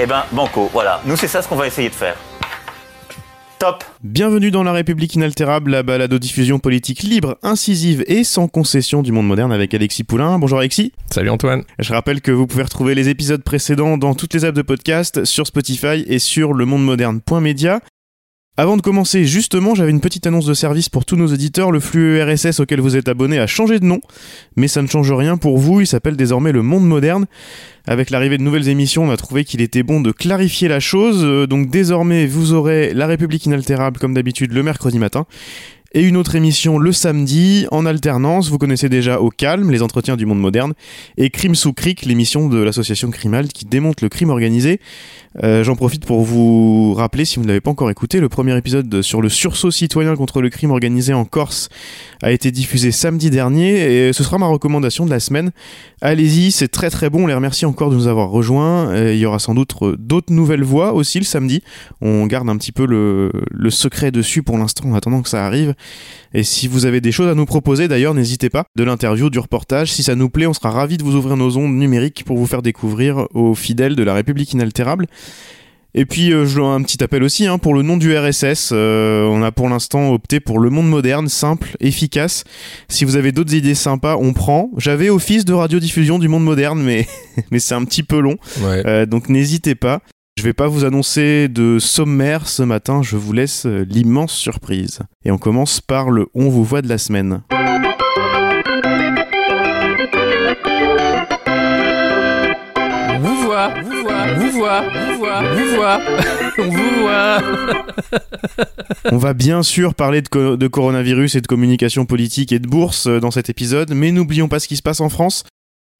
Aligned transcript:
Eh 0.00 0.06
ben, 0.06 0.24
banco, 0.32 0.70
voilà. 0.72 1.00
Nous, 1.04 1.16
c'est 1.16 1.28
ça 1.28 1.42
ce 1.42 1.48
qu'on 1.48 1.56
va 1.56 1.66
essayer 1.66 1.88
de 1.88 1.94
faire. 1.94 2.16
Top 3.58 3.84
Bienvenue 4.02 4.50
dans 4.50 4.64
La 4.64 4.72
République 4.72 5.14
inaltérable, 5.14 5.70
la 5.70 5.84
balade 5.84 6.12
aux 6.12 6.18
diffusion 6.18 6.58
politique 6.58 7.02
libre, 7.02 7.38
incisive 7.42 8.02
et 8.08 8.24
sans 8.24 8.48
concession 8.48 9.02
du 9.02 9.12
monde 9.12 9.28
moderne 9.28 9.52
avec 9.52 9.72
Alexis 9.72 10.02
Poulain. 10.02 10.38
Bonjour 10.40 10.58
Alexis. 10.58 10.92
Salut 11.10 11.30
Antoine. 11.30 11.62
Je 11.78 11.92
rappelle 11.92 12.20
que 12.22 12.32
vous 12.32 12.48
pouvez 12.48 12.64
retrouver 12.64 12.96
les 12.96 13.08
épisodes 13.08 13.44
précédents 13.44 13.98
dans 13.98 14.14
toutes 14.14 14.34
les 14.34 14.44
apps 14.44 14.56
de 14.56 14.62
podcast, 14.62 15.24
sur 15.24 15.46
Spotify 15.46 16.04
et 16.08 16.18
sur 16.18 16.54
lemondemoderne.media. 16.54 17.80
Avant 18.58 18.76
de 18.76 18.82
commencer, 18.82 19.24
justement, 19.24 19.74
j'avais 19.74 19.92
une 19.92 20.02
petite 20.02 20.26
annonce 20.26 20.44
de 20.44 20.52
service 20.52 20.90
pour 20.90 21.06
tous 21.06 21.16
nos 21.16 21.26
éditeurs. 21.26 21.72
Le 21.72 21.80
flux 21.80 22.22
RSS 22.22 22.60
auquel 22.60 22.82
vous 22.82 22.96
êtes 22.96 23.08
abonné 23.08 23.38
a 23.38 23.46
changé 23.46 23.80
de 23.80 23.86
nom, 23.86 23.98
mais 24.56 24.68
ça 24.68 24.82
ne 24.82 24.88
change 24.88 25.10
rien 25.10 25.38
pour 25.38 25.56
vous. 25.56 25.80
Il 25.80 25.86
s'appelle 25.86 26.16
désormais 26.16 26.52
Le 26.52 26.60
Monde 26.60 26.86
Moderne. 26.86 27.24
Avec 27.86 28.10
l'arrivée 28.10 28.36
de 28.36 28.42
nouvelles 28.42 28.68
émissions, 28.68 29.04
on 29.04 29.10
a 29.10 29.16
trouvé 29.16 29.46
qu'il 29.46 29.62
était 29.62 29.82
bon 29.82 30.02
de 30.02 30.12
clarifier 30.12 30.68
la 30.68 30.80
chose. 30.80 31.24
Euh, 31.24 31.46
Donc 31.46 31.70
désormais, 31.70 32.26
vous 32.26 32.52
aurez 32.52 32.92
La 32.92 33.06
République 33.06 33.46
inaltérable 33.46 33.98
comme 33.98 34.12
d'habitude 34.12 34.52
le 34.52 34.62
mercredi 34.62 34.98
matin 34.98 35.24
et 35.94 36.02
une 36.02 36.16
autre 36.16 36.34
émission 36.34 36.78
le 36.78 36.92
samedi 36.92 37.66
en 37.70 37.86
alternance. 37.86 38.48
Vous 38.50 38.58
connaissez 38.58 38.88
déjà 38.88 39.20
Au 39.20 39.30
Calme, 39.30 39.70
les 39.70 39.82
entretiens 39.82 40.16
du 40.16 40.26
monde 40.26 40.40
moderne, 40.40 40.72
et 41.16 41.30
Crime 41.30 41.54
sous 41.54 41.72
Cric, 41.72 42.04
l'émission 42.04 42.48
de 42.48 42.58
l'association 42.58 43.10
Crimalt 43.10 43.52
qui 43.52 43.64
démonte 43.64 44.00
le 44.00 44.08
crime 44.08 44.30
organisé. 44.30 44.80
Euh, 45.42 45.64
J'en 45.64 45.76
profite 45.76 46.04
pour 46.04 46.22
vous 46.22 46.94
rappeler, 46.94 47.24
si 47.24 47.36
vous 47.36 47.42
ne 47.42 47.48
l'avez 47.48 47.60
pas 47.60 47.70
encore 47.70 47.90
écouté, 47.90 48.20
le 48.20 48.28
premier 48.28 48.56
épisode 48.56 49.02
sur 49.02 49.22
le 49.22 49.28
sursaut 49.28 49.70
citoyen 49.70 50.14
contre 50.16 50.42
le 50.42 50.50
crime 50.50 50.70
organisé 50.70 51.14
en 51.14 51.24
Corse 51.24 51.68
a 52.22 52.32
été 52.32 52.50
diffusé 52.50 52.92
samedi 52.92 53.30
dernier 53.30 54.08
et 54.08 54.12
ce 54.12 54.22
sera 54.24 54.38
ma 54.38 54.46
recommandation 54.46 55.06
de 55.06 55.10
la 55.10 55.20
semaine. 55.20 55.50
Allez-y, 56.00 56.52
c'est 56.52 56.68
très 56.68 56.90
très 56.90 57.10
bon. 57.10 57.24
On 57.24 57.26
les 57.26 57.34
remercie 57.34 57.64
encore 57.64 57.90
de 57.90 57.96
nous 57.96 58.08
avoir 58.08 58.30
rejoints. 58.30 58.94
Il 59.10 59.18
y 59.18 59.26
aura 59.26 59.38
sans 59.38 59.54
doute 59.54 59.74
euh, 59.82 59.96
d'autres 59.98 60.32
nouvelles 60.32 60.64
voix 60.64 60.92
aussi 60.92 61.18
le 61.18 61.24
samedi. 61.24 61.62
On 62.00 62.26
garde 62.26 62.48
un 62.48 62.56
petit 62.56 62.72
peu 62.72 62.86
le 62.86 63.70
secret 63.70 64.10
dessus 64.10 64.42
pour 64.42 64.58
l'instant 64.58 64.88
en 64.88 64.94
attendant 64.94 65.22
que 65.22 65.28
ça 65.28 65.46
arrive. 65.46 65.74
Et 66.34 66.44
si 66.44 66.68
vous 66.68 66.86
avez 66.86 67.00
des 67.00 67.12
choses 67.12 67.28
à 67.28 67.34
nous 67.34 67.46
proposer, 67.46 67.88
d'ailleurs, 67.88 68.14
n'hésitez 68.14 68.50
pas. 68.50 68.64
De 68.76 68.84
l'interview, 68.84 69.30
du 69.30 69.38
reportage, 69.38 69.92
si 69.92 70.02
ça 70.02 70.14
nous 70.14 70.28
plaît, 70.28 70.46
on 70.46 70.54
sera 70.54 70.70
ravis 70.70 70.96
de 70.96 71.02
vous 71.02 71.16
ouvrir 71.16 71.36
nos 71.36 71.56
ondes 71.56 71.74
numériques 71.74 72.24
pour 72.24 72.36
vous 72.36 72.46
faire 72.46 72.62
découvrir 72.62 73.26
aux 73.34 73.54
fidèles 73.54 73.96
de 73.96 74.02
la 74.02 74.14
République 74.14 74.52
inaltérable. 74.52 75.06
Et 75.94 76.06
puis, 76.06 76.32
euh, 76.32 76.46
je 76.46 76.56
dois 76.56 76.70
un 76.70 76.82
petit 76.82 77.02
appel 77.04 77.22
aussi 77.22 77.46
hein, 77.46 77.58
pour 77.58 77.74
le 77.74 77.82
nom 77.82 77.98
du 77.98 78.16
RSS. 78.16 78.70
Euh, 78.72 79.24
on 79.26 79.42
a 79.42 79.52
pour 79.52 79.68
l'instant 79.68 80.10
opté 80.12 80.40
pour 80.40 80.58
le 80.58 80.70
monde 80.70 80.88
moderne, 80.88 81.28
simple, 81.28 81.76
efficace. 81.80 82.44
Si 82.88 83.04
vous 83.04 83.16
avez 83.16 83.30
d'autres 83.30 83.54
idées 83.54 83.74
sympas, 83.74 84.16
on 84.16 84.32
prend. 84.32 84.70
J'avais 84.78 85.10
office 85.10 85.44
de 85.44 85.52
radiodiffusion 85.52 86.18
du 86.18 86.28
monde 86.28 86.44
moderne, 86.44 86.82
mais, 86.82 87.06
mais 87.50 87.58
c'est 87.58 87.74
un 87.74 87.84
petit 87.84 88.02
peu 88.02 88.20
long. 88.20 88.36
Ouais. 88.62 88.82
Euh, 88.86 89.06
donc 89.06 89.28
n'hésitez 89.28 89.74
pas. 89.74 90.00
Je 90.38 90.44
vais 90.44 90.54
pas 90.54 90.66
vous 90.66 90.84
annoncer 90.84 91.48
de 91.48 91.78
sommaire 91.78 92.48
ce 92.48 92.62
matin, 92.62 93.02
je 93.02 93.16
vous 93.16 93.32
laisse 93.34 93.66
euh, 93.66 93.84
l'immense 93.88 94.32
surprise. 94.32 95.00
Et 95.24 95.30
on 95.30 95.38
commence 95.38 95.80
par 95.80 96.10
le 96.10 96.26
On 96.34 96.48
vous 96.48 96.64
voit 96.64 96.80
de 96.82 96.88
la 96.88 96.98
semaine. 96.98 97.42
Vous 103.20 103.36
voit, 103.42 103.68
vous 103.82 104.02
voit, 104.02 104.26
vous 104.34 104.50
voit, 104.50 104.82
vous 104.82 105.18
voit, 105.18 105.42
vous 105.54 105.76
voit, 105.76 106.00
on 106.58 106.68
vous 106.68 107.00
voit. 107.00 107.38
On 109.12 109.16
va 109.18 109.34
bien 109.34 109.62
sûr 109.62 109.94
parler 109.94 110.22
de, 110.22 110.28
co- 110.28 110.56
de 110.56 110.66
coronavirus 110.66 111.36
et 111.36 111.40
de 111.40 111.46
communication 111.46 112.04
politique 112.04 112.52
et 112.52 112.58
de 112.58 112.66
bourse 112.66 113.06
euh, 113.06 113.20
dans 113.20 113.30
cet 113.30 113.48
épisode, 113.50 113.92
mais 113.94 114.10
n'oublions 114.10 114.48
pas 114.48 114.58
ce 114.58 114.66
qui 114.68 114.76
se 114.76 114.82
passe 114.82 115.00
en 115.00 115.08
France. 115.08 115.44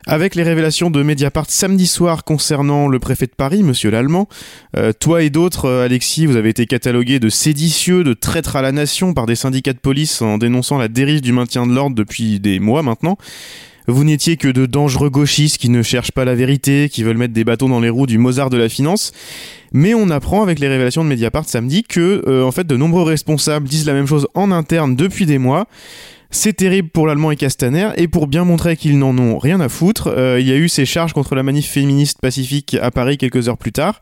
Avec 0.07 0.35
les 0.35 0.43
révélations 0.43 0.91
de 0.91 1.01
Mediapart 1.05 1.47
samedi 1.49 1.87
soir 1.87 2.25
concernant 2.25 2.89
le 2.89 2.99
préfet 2.99 3.27
de 3.27 3.33
Paris, 3.37 3.63
monsieur 3.63 3.89
l'Allemand, 3.89 4.29
euh, 4.77 4.93
toi 4.93 5.23
et 5.23 5.31
d'autres, 5.31 5.67
euh, 5.67 5.85
Alexis, 5.85 6.27
vous 6.27 6.35
avez 6.35 6.49
été 6.49 6.67
catalogués 6.67 7.21
de 7.21 7.29
séditieux, 7.29 8.03
de 8.03 8.13
traîtres 8.13 8.57
à 8.57 8.63
la 8.63 8.73
nation 8.73 9.15
par 9.15 9.27
des 9.27 9.37
syndicats 9.37 9.73
de 9.73 9.79
police 9.79 10.21
en 10.21 10.39
dénonçant 10.39 10.77
la 10.77 10.89
dérive 10.89 11.21
du 11.21 11.33
maintien 11.33 11.69
de 11.69 11.73
l'ordre 11.73 11.95
depuis 11.95 12.41
des 12.41 12.59
mois 12.59 12.83
maintenant. 12.83 13.17
Vous 13.87 14.03
n'étiez 14.03 14.37
que 14.37 14.49
de 14.49 14.67
dangereux 14.67 15.11
gauchistes 15.11 15.59
qui 15.59 15.69
ne 15.69 15.83
cherchent 15.83 16.13
pas 16.13 16.25
la 16.25 16.35
vérité, 16.35 16.89
qui 16.89 17.05
veulent 17.05 17.17
mettre 17.17 17.35
des 17.35 17.45
bâtons 17.45 17.69
dans 17.69 17.81
les 17.81 17.89
roues 17.89 18.07
du 18.07 18.19
Mozart 18.19 18.51
de 18.51 18.57
la 18.57 18.69
finance. 18.69 19.13
Mais 19.73 19.95
on 19.95 20.11
apprend 20.11 20.43
avec 20.43 20.59
les 20.59 20.69
révélations 20.69 21.05
de 21.05 21.09
Mediapart 21.09 21.49
samedi 21.49 21.85
que, 21.85 22.25
euh, 22.27 22.45
en 22.45 22.51
fait, 22.51 22.67
de 22.67 22.77
nombreux 22.77 23.05
responsables 23.05 23.69
disent 23.69 23.87
la 23.87 23.95
même 23.95 24.07
chose 24.07 24.27
en 24.35 24.51
interne 24.51 24.97
depuis 24.97 25.27
des 25.27 25.39
mois. 25.39 25.69
C'est 26.35 26.55
terrible 26.55 26.89
pour 26.89 27.07
l'allemand 27.07 27.31
et 27.31 27.37
Castaner, 27.37 27.91
et 27.97 28.09
pour 28.09 28.27
bien 28.27 28.45
montrer 28.45 28.79
qu'ils 28.79 28.99
n'en 28.99 29.17
ont 29.19 29.39
rien 29.39 29.61
à 29.61 29.69
foutre, 29.69 30.09
euh, 30.09 30.41
il 30.41 30.49
y 30.49 30.53
a 30.53 30.57
eu 30.57 30.67
ces 30.67 30.87
charges 30.87 31.13
contre 31.13 31.35
la 31.35 31.43
manif 31.43 31.69
féministe 31.69 32.21
pacifique 32.23 32.75
à 32.81 32.91
Paris 32.91 33.19
quelques 33.19 33.51
heures 33.51 33.59
plus 33.59 33.71
tard. 33.71 34.01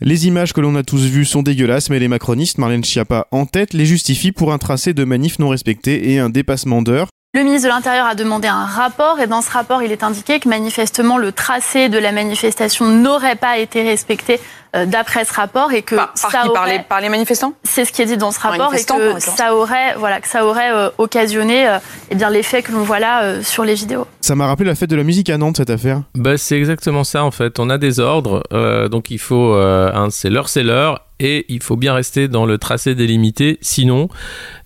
Les 0.00 0.26
images 0.26 0.52
que 0.52 0.60
l'on 0.60 0.74
a 0.74 0.82
tous 0.82 1.06
vues 1.06 1.24
sont 1.24 1.44
dégueulasses, 1.44 1.90
mais 1.90 2.00
les 2.00 2.08
macronistes, 2.08 2.58
Marlène 2.58 2.82
Schiappa 2.82 3.28
en 3.30 3.46
tête, 3.46 3.72
les 3.72 3.86
justifient 3.86 4.32
pour 4.32 4.52
un 4.52 4.58
tracé 4.58 4.94
de 4.94 5.04
manif 5.04 5.38
non 5.38 5.48
respecté 5.48 6.10
et 6.10 6.18
un 6.18 6.28
dépassement 6.28 6.82
d'heures. 6.82 7.08
Le 7.36 7.42
ministre 7.42 7.68
de 7.68 7.74
l'Intérieur 7.74 8.06
a 8.06 8.14
demandé 8.14 8.46
un 8.46 8.64
rapport 8.64 9.18
et 9.18 9.26
dans 9.26 9.42
ce 9.42 9.50
rapport, 9.50 9.82
il 9.82 9.90
est 9.90 10.04
indiqué 10.04 10.38
que 10.38 10.48
manifestement 10.48 11.18
le 11.18 11.32
tracé 11.32 11.88
de 11.88 11.98
la 11.98 12.12
manifestation 12.12 12.86
n'aurait 12.86 13.34
pas 13.34 13.58
été 13.58 13.82
respecté 13.82 14.38
euh, 14.76 14.86
d'après 14.86 15.24
ce 15.24 15.34
rapport 15.34 15.72
et 15.72 15.82
que 15.82 15.96
Par, 15.96 16.12
par 16.12 16.30
ça 16.30 16.42
qui 16.42 16.48
par, 16.50 16.62
aurait, 16.62 16.78
les, 16.78 16.84
par 16.84 17.00
les 17.00 17.08
manifestants? 17.08 17.54
C'est 17.64 17.84
ce 17.84 17.90
qui 17.92 18.02
est 18.02 18.06
dit 18.06 18.16
dans 18.16 18.30
ce 18.30 18.38
Par 18.38 18.52
rapport 18.52 18.72
et 18.72 18.84
que 18.84 19.18
ça 19.18 19.56
aurait, 19.56 19.96
voilà, 19.98 20.20
que 20.20 20.28
ça 20.28 20.46
aurait 20.46 20.72
euh, 20.72 20.90
occasionné 20.98 21.68
euh, 21.68 21.78
eh 22.12 22.14
bien 22.14 22.30
l'effet 22.30 22.62
que 22.62 22.70
l'on 22.70 22.84
voit 22.84 23.00
là 23.00 23.24
euh, 23.24 23.42
sur 23.42 23.64
les 23.64 23.74
vidéos. 23.74 24.06
Ça 24.20 24.36
m'a 24.36 24.46
rappelé 24.46 24.68
la 24.68 24.76
fête 24.76 24.90
de 24.90 24.96
la 24.96 25.02
musique 25.02 25.28
à 25.28 25.36
Nantes, 25.36 25.56
cette 25.56 25.70
affaire. 25.70 26.02
Bah, 26.14 26.38
c'est 26.38 26.56
exactement 26.56 27.02
ça 27.02 27.24
en 27.24 27.32
fait. 27.32 27.58
On 27.58 27.68
a 27.68 27.78
des 27.78 27.98
ordres, 27.98 28.44
euh, 28.52 28.88
donc 28.88 29.10
il 29.10 29.18
faut, 29.18 29.54
euh, 29.54 29.90
c'est 30.10 30.30
l'heure, 30.30 30.48
c'est 30.48 30.62
l'heure, 30.62 31.00
et 31.24 31.46
il 31.48 31.62
faut 31.62 31.76
bien 31.76 31.94
rester 31.94 32.28
dans 32.28 32.44
le 32.44 32.58
tracé 32.58 32.94
délimité, 32.94 33.58
sinon, 33.62 34.08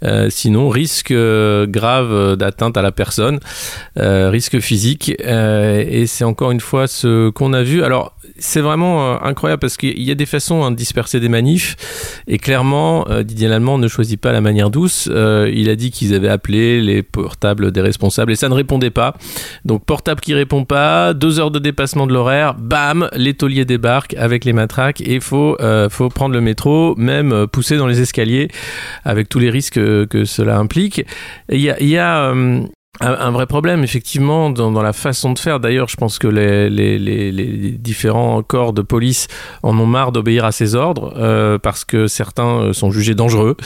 euh, 0.05 0.29
risque 0.69 1.13
euh, 1.13 1.67
grave 1.67 2.37
d'atteinte 2.37 2.77
à 2.77 2.83
la 2.83 2.91
personne, 2.91 3.39
euh, 3.97 4.29
risque 4.29 4.59
physique, 4.59 5.13
et 5.21 6.07
c'est 6.07 6.25
encore 6.25 6.51
une 6.51 6.61
fois 6.61 6.89
ce 6.89 7.31
qu'on 7.31 7.53
a 7.53 7.63
vu. 7.63 7.85
Alors 7.85 8.17
c'est 8.39 8.61
vraiment 8.61 9.15
euh, 9.15 9.17
incroyable 9.23 9.61
parce 9.61 9.77
qu'il 9.77 10.03
y 10.03 10.11
a 10.11 10.15
des 10.15 10.27
façons 10.27 10.65
hein, 10.65 10.71
de 10.71 10.77
disperser 10.77 11.21
des 11.21 11.29
manifs, 11.29 11.77
et 12.27 12.39
clairement 12.39 13.09
euh, 13.09 13.23
Didier 13.23 13.49
Lallemand 13.49 13.79
ne 13.79 13.89
choisit 13.89 14.21
pas 14.21 14.33
la 14.33 14.41
manière 14.41 14.71
douce. 14.71 15.09
Euh, 15.11 15.51
il 15.55 15.71
a 15.71 15.77
dit 15.77 15.91
qu'ils 15.91 16.15
avaient 16.15 16.29
appelé 16.29 16.81
les 16.81 17.03
portables 17.03 17.73
des 17.73 17.81
responsables 17.81 18.33
et 18.33 18.37
ça 18.37 18.49
ne 18.49 18.55
répondait 18.55 18.91
pas. 18.91 19.15
Donc 19.65 19.85
portable 19.85 20.21
qui 20.21 20.35
répond 20.35 20.65
pas, 20.65 21.15
deux 21.15 21.41
heures 21.41 21.51
de 21.51 21.59
dépassement 21.59 22.07
de 22.07 22.13
l'horaire, 22.13 22.55
bam, 22.55 23.09
les 23.15 23.35
débarquent 23.65 24.15
avec 24.15 24.45
les 24.45 24.53
matraques 24.53 25.01
et 25.01 25.21
faut 25.21 25.57
euh, 25.61 25.89
faut 25.89 26.09
prendre 26.09 26.35
le 26.35 26.41
métro, 26.41 26.95
même 26.97 27.33
euh, 27.33 27.47
pousser 27.47 27.77
dans 27.77 27.87
les 27.87 28.01
escaliers 28.01 28.49
avec 29.05 29.29
tous 29.29 29.39
les 29.39 29.51
risques 29.51 29.75
que 29.75 30.25
cela 30.25 30.59
implique. 30.59 31.05
Il 31.51 31.61
y 31.61 31.71
a, 31.71 31.83
y 31.83 31.97
a 31.97 32.31
euh, 32.31 32.63
un, 33.01 33.31
vrai 33.31 33.47
problème, 33.47 33.85
effectivement, 33.85 34.51
dans, 34.51 34.83
la 34.83 34.93
façon 34.93 35.33
de 35.33 35.39
faire. 35.39 35.61
D'ailleurs, 35.61 35.89
je 35.89 35.97
pense 35.97 36.19
que 36.19 36.27
les, 36.27 37.79
différents 37.79 38.43
corps 38.43 38.73
de 38.73 38.83
police 38.83 39.29
en 39.63 39.79
ont 39.79 39.87
marre 39.87 40.11
d'obéir 40.11 40.45
à 40.45 40.51
ces 40.51 40.75
ordres 40.75 41.15
euh, 41.17 41.59
parce 41.59 41.85
que 41.85 42.09
certains 42.09 42.61
euh, 42.61 42.73
sont 42.73 42.91
jugés 42.91 43.15
dangereux. 43.15 43.57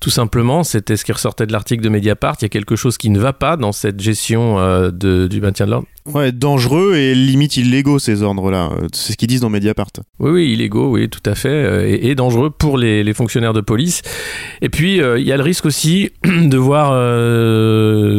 Tout 0.00 0.10
simplement, 0.10 0.64
c'était 0.64 0.96
ce 0.96 1.04
qui 1.04 1.12
ressortait 1.12 1.46
de 1.46 1.52
l'article 1.52 1.82
de 1.82 1.90
Mediapart. 1.90 2.36
Il 2.40 2.44
y 2.44 2.46
a 2.46 2.48
quelque 2.48 2.76
chose 2.76 2.96
qui 2.96 3.10
ne 3.10 3.18
va 3.18 3.34
pas 3.34 3.56
dans 3.56 3.72
cette 3.72 4.00
gestion 4.00 4.58
euh, 4.58 4.90
du 4.90 5.40
maintien 5.40 5.66
de 5.66 5.72
l'ordre. 5.72 5.86
Ouais, 6.14 6.32
dangereux 6.32 6.94
et 6.94 7.14
limite 7.14 7.56
illégaux 7.56 7.98
ces 7.98 8.22
ordres-là. 8.22 8.70
Euh, 8.72 8.88
C'est 8.92 9.12
ce 9.12 9.16
qu'ils 9.16 9.28
disent 9.28 9.42
dans 9.42 9.50
Mediapart. 9.50 9.90
Oui, 10.18 10.30
oui, 10.30 10.52
illégaux, 10.52 10.90
oui, 10.90 11.08
tout 11.08 11.22
à 11.26 11.34
fait, 11.34 11.48
euh, 11.48 11.98
et, 12.00 12.14
dangereux 12.14 12.50
pour 12.50 12.78
les, 12.78 13.12
fonctionnaires 13.12 13.52
de 13.52 13.60
police. 13.60 14.02
Et 14.62 14.68
puis, 14.68 15.00
euh, 15.00 15.18
il 15.18 15.26
y 15.26 15.32
a 15.32 15.36
le 15.36 15.42
risque 15.42 15.66
aussi 15.66 16.10
de 16.24 16.56
voir 16.56 16.92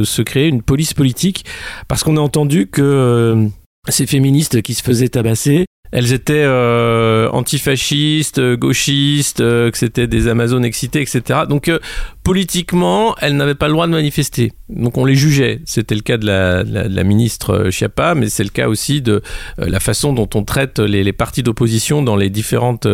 se 0.06 0.22
créer 0.22 0.48
une 0.48 0.62
police 0.62 0.94
politique, 0.94 1.46
parce 1.88 2.04
qu'on 2.04 2.18
a 2.18 2.22
entendu 2.22 2.68
que 2.68 3.48
ces 3.88 4.06
féministes 4.06 4.62
qui 4.62 4.74
se 4.74 4.84
faisaient 4.84 5.10
tabasser 5.10 5.66
elles 5.92 6.14
étaient 6.14 6.44
euh, 6.46 7.30
antifascistes, 7.32 8.40
gauchistes, 8.56 9.42
euh, 9.42 9.72
que 9.72 9.78
c'était 9.78 10.08
des 10.08 10.28
Amazones 10.28 10.64
excités, 10.64 11.02
etc. 11.02 11.42
Donc 11.50 11.68
euh, 11.68 11.80
politiquement, 12.24 13.16
elles 13.20 13.36
n'avaient 13.36 13.56
pas 13.56 13.68
le 13.68 13.74
droit 13.74 13.88
de 13.88 13.92
manifester. 13.92 14.54
Donc 14.70 14.98
on 14.98 15.06
les 15.06 15.16
jugeait. 15.16 15.62
C'était 15.66 15.96
le 15.96 16.02
cas 16.02 16.18
de 16.18 16.28
la, 16.28 17.04
ministre 17.04 17.72
Chiappa, 17.72 18.14
mais 18.14 18.30
c'est 18.30 18.44
le 18.44 18.50
cas 18.50 18.68
aussi 18.68 19.02
de 19.02 19.24
la 19.58 19.80
façon 19.80 20.14
dont 20.14 20.30
on 20.36 20.44
traite 20.44 20.78
les, 20.78 21.12
partis 21.12 21.42
d'opposition 21.42 22.04
dans 22.04 22.16
les 22.16 22.30
différentes 22.30 22.88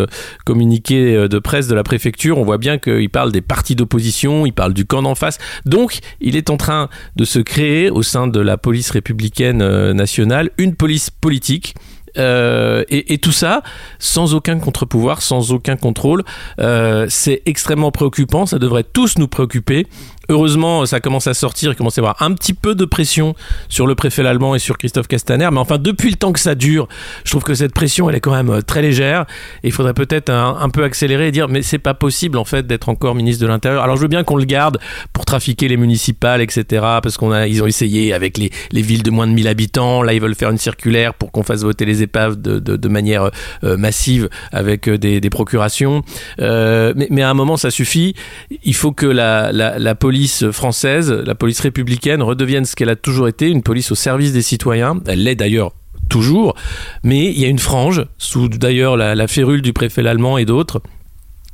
communiqués 0.46 1.28
de 1.28 1.40
presse 1.40 1.68
de 1.68 1.76
la 1.76 1.84
préfecture. 1.84 2.38
On 2.38 2.46
voit 2.46 2.60
bien 2.60 2.78
qu'il 2.78 3.10
parle 3.10 3.34
des 3.34 3.42
partis 3.42 3.76
d'opposition, 3.76 4.46
il 4.46 4.54
parle 4.54 4.74
du 4.74 4.86
camp 4.86 5.02
d'en 5.02 5.16
face. 5.16 5.38
Donc 5.66 6.00
il 6.22 6.38
est 6.38 6.50
en 6.50 6.56
train 6.56 6.88
de 7.18 7.26
se 7.26 7.40
créer 7.40 7.90
au 7.90 8.04
sein 8.04 8.28
de 8.28 8.40
la 8.40 8.56
police 8.56 8.90
républicaine 8.92 9.92
nationale 9.92 10.52
une 10.58 10.76
police 10.76 11.10
politique 11.10 11.76
euh, 12.18 12.84
et, 12.90 13.18
tout 13.18 13.32
ça 13.32 13.62
sans 14.00 14.34
aucun 14.34 14.60
contre-pouvoir, 14.60 15.22
sans 15.22 15.52
aucun 15.52 15.76
contrôle. 15.76 16.24
Euh, 16.60 17.06
c'est 17.10 17.42
extrêmement 17.46 17.92
préoccupant, 17.92 18.46
ça 18.46 18.60
devrait 18.60 18.84
tous 18.84 19.18
nous 19.18 19.28
préoccuper. 19.28 19.88
Heureusement, 20.30 20.86
ça 20.86 21.00
commence 21.00 21.28
à 21.28 21.34
sortir, 21.34 21.72
il 21.72 21.76
commence 21.76 21.98
à 21.98 22.02
y 22.02 22.04
avoir 22.04 22.22
un 22.22 22.34
petit 22.34 22.54
peu 22.54 22.76
de 22.76 22.86
pression 22.86 23.36
sur 23.70 23.86
le 23.88 23.96
préfet 23.96 24.26
allemand 24.26 24.56
et 24.56 24.60
sur 24.60 24.78
Christophe 24.78 25.08
Castaner, 25.08 25.50
mais 25.52 25.60
enfin, 25.60 25.78
depuis 25.78 26.10
le 26.10 26.16
temps 26.16 26.32
que 26.32 26.40
ça 26.40 26.56
dure, 26.56 26.88
je 27.24 27.32
trouve 27.32 27.44
que 27.44 27.54
cette 27.54 27.74
pression, 27.74 28.10
elle 28.10 28.16
est 28.16 28.22
quand 28.22 28.34
même 28.34 28.50
euh, 28.50 28.62
très 28.62 28.82
légère, 28.82 29.26
il 29.64 29.72
faudrait 29.72 29.94
peut-être 29.94 30.30
un, 30.30 30.70
peu 30.70 30.84
accélérer 30.84 31.28
et 31.28 31.32
dire, 31.32 31.48
mais 31.48 31.62
c'est 31.62 31.78
pas 31.78 31.94
possible, 31.94 32.38
en 32.38 32.46
fait, 32.46 32.66
d'être 32.66 32.90
encore 32.90 33.16
ministre 33.16 33.42
de 33.44 33.48
l'Intérieur. 33.48 33.84
Alors, 33.84 33.98
je 33.98 34.02
veux 34.02 34.08
bien 34.08 34.24
qu'on 34.24 34.36
le 34.36 34.46
garde 34.46 34.80
pour 35.14 35.26
trafiquer 35.26 35.68
les 35.68 35.78
municipales, 35.78 36.42
etc., 36.42 36.66
parce 37.04 37.18
qu'on 37.18 37.32
a, 37.32 37.46
ont 37.46 37.68
essayé 37.68 38.14
avec 38.14 38.38
les, 38.38 38.52
les 38.72 38.82
villes 38.82 39.04
de 39.04 39.12
moins 39.12 39.28
de 39.28 39.34
1000 39.34 39.48
habitants, 39.48 40.02
là, 40.02 40.14
ils 40.14 40.22
veulent 40.22 40.36
faire 40.36 40.50
une 40.50 40.58
circulaire 40.58 41.14
pour 41.14 41.32
qu'on 41.32 41.44
fasse 41.44 41.62
voter 41.62 41.86
les 41.86 42.02
épaves 42.02 42.42
de, 42.42 42.60
de, 42.60 42.88
manière 42.90 43.30
euh, 43.64 43.78
massive 43.78 44.30
avec 44.52 44.88
euh, 44.88 44.98
des, 44.98 45.22
des 45.22 45.30
procurations, 45.30 46.04
euh, 46.40 46.94
mais, 46.96 47.08
mais, 47.12 47.22
à 47.22 47.30
un 47.30 47.34
moment, 47.34 47.58
ça 47.58 47.72
suffit. 47.72 48.16
Il 48.64 48.76
faut 48.76 48.92
que 48.92 49.06
la, 49.06 49.52
la, 49.52 49.80
la 49.80 49.96
police 49.96 50.15
police 50.16 50.50
française, 50.52 51.12
la 51.12 51.36
police 51.36 51.60
républicaine, 51.60 52.24
redevienne 52.24 52.64
ce 52.64 52.78
qu'elle 52.78 52.88
a 52.88 52.96
toujours 52.96 53.28
été, 53.28 53.50
une 53.50 53.62
police 53.62 53.92
au 53.92 53.96
service 53.96 54.32
des 54.32 54.42
citoyens. 54.42 55.02
Elle 55.08 55.24
l'est 55.24 55.36
d'ailleurs 55.36 55.74
toujours, 56.08 56.56
mais 57.04 57.26
il 57.26 57.38
y 57.38 57.44
a 57.44 57.50
une 57.50 57.60
frange, 57.60 58.06
sous 58.18 58.48
d'ailleurs 58.48 58.96
la, 58.96 59.28
férule 59.28 59.62
du 59.62 59.74
préfet 59.74 60.08
allemand 60.08 60.38
et 60.38 60.46
d'autres, 60.46 60.82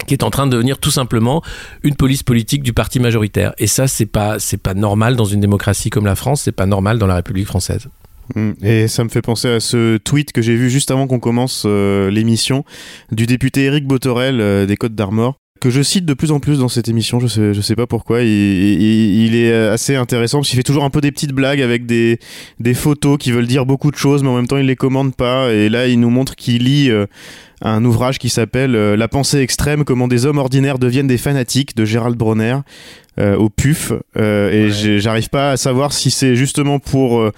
qui 0.05 0.13
est 0.13 0.21
en 0.21 0.29
train 0.29 0.45
de 0.45 0.51
devenir 0.51 0.77
tout 0.77 0.91
simplement 0.91 1.41
une 1.81 1.95
police 1.95 2.21
politique 2.21 2.61
du 2.61 2.71
parti 2.71 2.99
majoritaire. 2.99 3.55
Et 3.57 3.65
ça, 3.65 3.87
c'est 3.87 4.05
pas, 4.05 4.37
c'est 4.37 4.61
pas 4.61 4.75
normal 4.75 5.15
dans 5.15 5.25
une 5.25 5.39
démocratie 5.39 5.89
comme 5.89 6.05
la 6.05 6.15
France, 6.15 6.43
c'est 6.43 6.51
pas 6.51 6.67
normal 6.67 6.99
dans 6.99 7.07
la 7.07 7.15
République 7.15 7.47
française. 7.47 7.87
Mmh. 8.35 8.51
Et 8.61 8.87
ça 8.87 9.03
me 9.03 9.09
fait 9.09 9.23
penser 9.23 9.47
à 9.47 9.59
ce 9.59 9.97
tweet 9.97 10.33
que 10.33 10.43
j'ai 10.43 10.55
vu 10.55 10.69
juste 10.69 10.91
avant 10.91 11.07
qu'on 11.07 11.19
commence 11.19 11.63
euh, 11.65 12.11
l'émission 12.11 12.63
du 13.11 13.25
député 13.25 13.63
Éric 13.63 13.87
Botorel 13.87 14.39
euh, 14.39 14.67
des 14.67 14.77
Côtes 14.77 14.93
d'Armor 14.93 15.40
que 15.61 15.69
je 15.69 15.83
cite 15.83 16.05
de 16.05 16.15
plus 16.15 16.31
en 16.31 16.39
plus 16.39 16.59
dans 16.59 16.67
cette 16.67 16.89
émission, 16.89 17.19
je 17.19 17.27
sais, 17.27 17.53
sais 17.61 17.75
pas 17.75 17.85
pourquoi, 17.85 18.23
il, 18.23 19.35
est 19.35 19.53
assez 19.53 19.95
intéressant 19.95 20.39
parce 20.39 20.49
qu'il 20.49 20.57
fait 20.57 20.63
toujours 20.63 20.83
un 20.83 20.89
peu 20.89 21.01
des 21.01 21.11
petites 21.11 21.33
blagues 21.33 21.61
avec 21.61 21.85
des, 21.85 22.19
des 22.59 22.73
photos 22.73 23.19
qui 23.19 23.31
veulent 23.31 23.47
dire 23.47 23.67
beaucoup 23.67 23.91
de 23.91 23.95
choses, 23.95 24.23
mais 24.23 24.29
en 24.29 24.35
même 24.35 24.47
temps 24.47 24.57
il 24.57 24.65
les 24.65 24.75
commande 24.75 25.15
pas, 25.15 25.53
et 25.53 25.69
là 25.69 25.87
il 25.87 25.99
nous 25.99 26.09
montre 26.09 26.35
qu'il 26.35 26.63
lit 26.63 26.89
euh, 26.89 27.05
un 27.61 27.83
ouvrage 27.85 28.19
qui 28.19 28.29
s'appelle 28.29 28.75
euh, 28.75 28.95
La 28.95 29.07
pensée 29.07 29.39
extrême, 29.39 29.83
comment 29.83 30.07
des 30.07 30.25
hommes 30.25 30.37
ordinaires 30.37 30.79
deviennent 30.79 31.07
des 31.07 31.17
fanatiques 31.17 31.75
de 31.75 31.85
Gérald 31.85 32.17
Bronner 32.17 32.57
euh, 33.19 33.35
au 33.35 33.49
PUF 33.49 33.91
euh, 34.15 34.51
et 34.51 34.67
ouais. 34.67 34.99
j'arrive 34.99 35.27
pas 35.27 35.51
à 35.51 35.57
savoir 35.57 35.91
si 35.91 36.11
c'est 36.11 36.37
justement 36.37 36.79
pour 36.79 37.29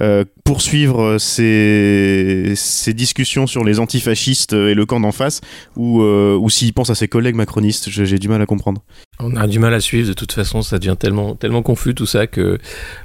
euh, 0.00 0.24
poursuivre 0.44 1.18
ces, 1.18 2.52
ces, 2.54 2.94
discussions 2.94 3.48
sur 3.48 3.64
les 3.64 3.80
antifascistes 3.80 4.52
et 4.52 4.74
le 4.74 4.86
camp 4.86 5.00
d'en 5.00 5.10
face 5.10 5.40
ou, 5.74 6.00
ou 6.00 6.48
s'il 6.48 6.72
pense 6.72 6.90
à 6.90 6.94
ses 6.94 7.08
collègues 7.08 7.34
macronistes. 7.34 7.90
J'ai 7.90 8.20
du 8.20 8.28
mal 8.28 8.40
à 8.40 8.46
comprendre. 8.46 8.82
On 9.18 9.34
a 9.34 9.48
du 9.48 9.58
mal 9.58 9.74
à 9.74 9.80
suivre, 9.80 10.06
de 10.06 10.12
toute 10.12 10.30
façon, 10.30 10.62
ça 10.62 10.78
devient 10.78 10.96
tellement, 10.96 11.34
tellement 11.34 11.62
confus 11.62 11.96
tout 11.96 12.06
ça 12.06 12.28
que 12.28 12.58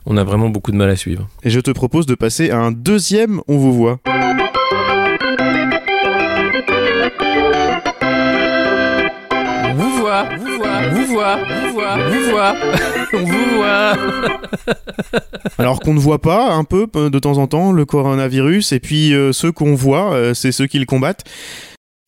on 0.06 0.16
a 0.16 0.24
vraiment 0.24 0.50
beaucoup 0.50 0.72
de 0.72 0.78
mal 0.78 0.92
à 0.92 0.96
suivre. 0.96 1.28
Et 1.42 1.50
je 1.50 1.60
te 1.60 1.72
propose 1.72 2.06
de 2.06 2.14
passer 2.14 2.52
à 2.52 2.60
un 2.60 2.72
deuxième 2.72 3.42
On 3.48 3.58
vous 3.58 3.74
voit. 3.74 4.00
Voit, 11.22 11.38
vous 11.38 11.74
voit, 11.74 12.10
vous 12.10 12.32
voit, 12.32 12.56
on 13.14 13.24
vous 13.24 13.56
voit. 13.56 13.98
Alors 15.58 15.80
qu'on 15.80 15.94
ne 15.94 16.00
voit 16.00 16.22
pas 16.22 16.52
un 16.52 16.64
peu 16.64 16.88
de 16.96 17.20
temps 17.20 17.38
en 17.38 17.48
temps 17.48 17.72
le 17.72 17.86
coronavirus, 17.86 18.72
et 18.72 18.80
puis 18.80 19.14
euh, 19.14 19.32
ceux 19.32 19.52
qu'on 19.52 19.76
voit, 19.76 20.14
euh, 20.14 20.34
c'est 20.34 20.52
ceux 20.52 20.68
qui 20.68 20.80
le 20.80 20.86
combattent. 20.86 21.24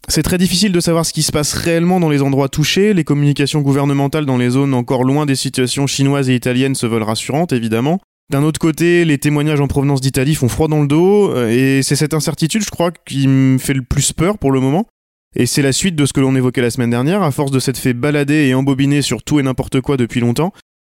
C'est 0.10 0.24
très 0.24 0.38
difficile 0.38 0.72
de 0.72 0.80
savoir 0.80 1.06
ce 1.06 1.14
qui 1.14 1.24
se 1.24 1.32
passe 1.32 1.54
réellement 1.54 2.00
dans 2.00 2.10
les 2.10 2.22
endroits 2.22 2.50
touchés. 2.50 2.94
Les 2.94 3.06
communications 3.06 3.62
gouvernementales 3.62 4.26
dans 4.26 4.38
les 4.38 4.50
zones 4.50 4.74
encore 4.74 5.06
loin 5.06 5.26
des 5.26 5.36
situations 5.36 5.88
chinoises 5.88 6.30
et 6.30 6.36
italiennes 6.36 6.76
se 6.76 6.86
veulent 6.86 7.04
rassurantes, 7.04 7.54
évidemment. 7.54 8.00
D'un 8.30 8.44
autre 8.44 8.60
côté, 8.60 9.06
les 9.06 9.18
témoignages 9.18 9.62
en 9.62 9.68
provenance 9.68 10.02
d'Italie 10.02 10.36
font 10.36 10.50
froid 10.50 10.68
dans 10.68 10.82
le 10.82 10.88
dos, 10.88 11.32
euh, 11.32 11.50
et 11.50 11.84
c'est 11.84 11.96
cette 11.96 12.14
incertitude, 12.14 12.64
je 12.64 12.72
crois, 12.72 12.92
qui 12.92 13.28
me 13.28 13.58
fait 13.58 13.74
le 13.74 13.84
plus 13.84 14.12
peur 14.12 14.38
pour 14.38 14.52
le 14.52 14.60
moment. 14.60 14.88
Et 15.36 15.46
c'est 15.46 15.62
la 15.62 15.72
suite 15.72 15.96
de 15.96 16.06
ce 16.06 16.14
que 16.14 16.20
l'on 16.20 16.36
évoquait 16.36 16.62
la 16.62 16.70
semaine 16.70 16.92
dernière, 16.92 17.24
à 17.24 17.32
force 17.32 17.52
de 17.52 17.60
s'être 17.60 17.80
fait 17.80 17.94
balader 17.94 18.48
et 18.48 18.54
embobiner 18.54 19.02
sur 19.02 19.24
tout 19.24 19.40
et 19.40 19.44
n'importe 19.44 19.82
quoi 19.82 19.98
depuis 19.98 20.20
longtemps. 20.20 20.54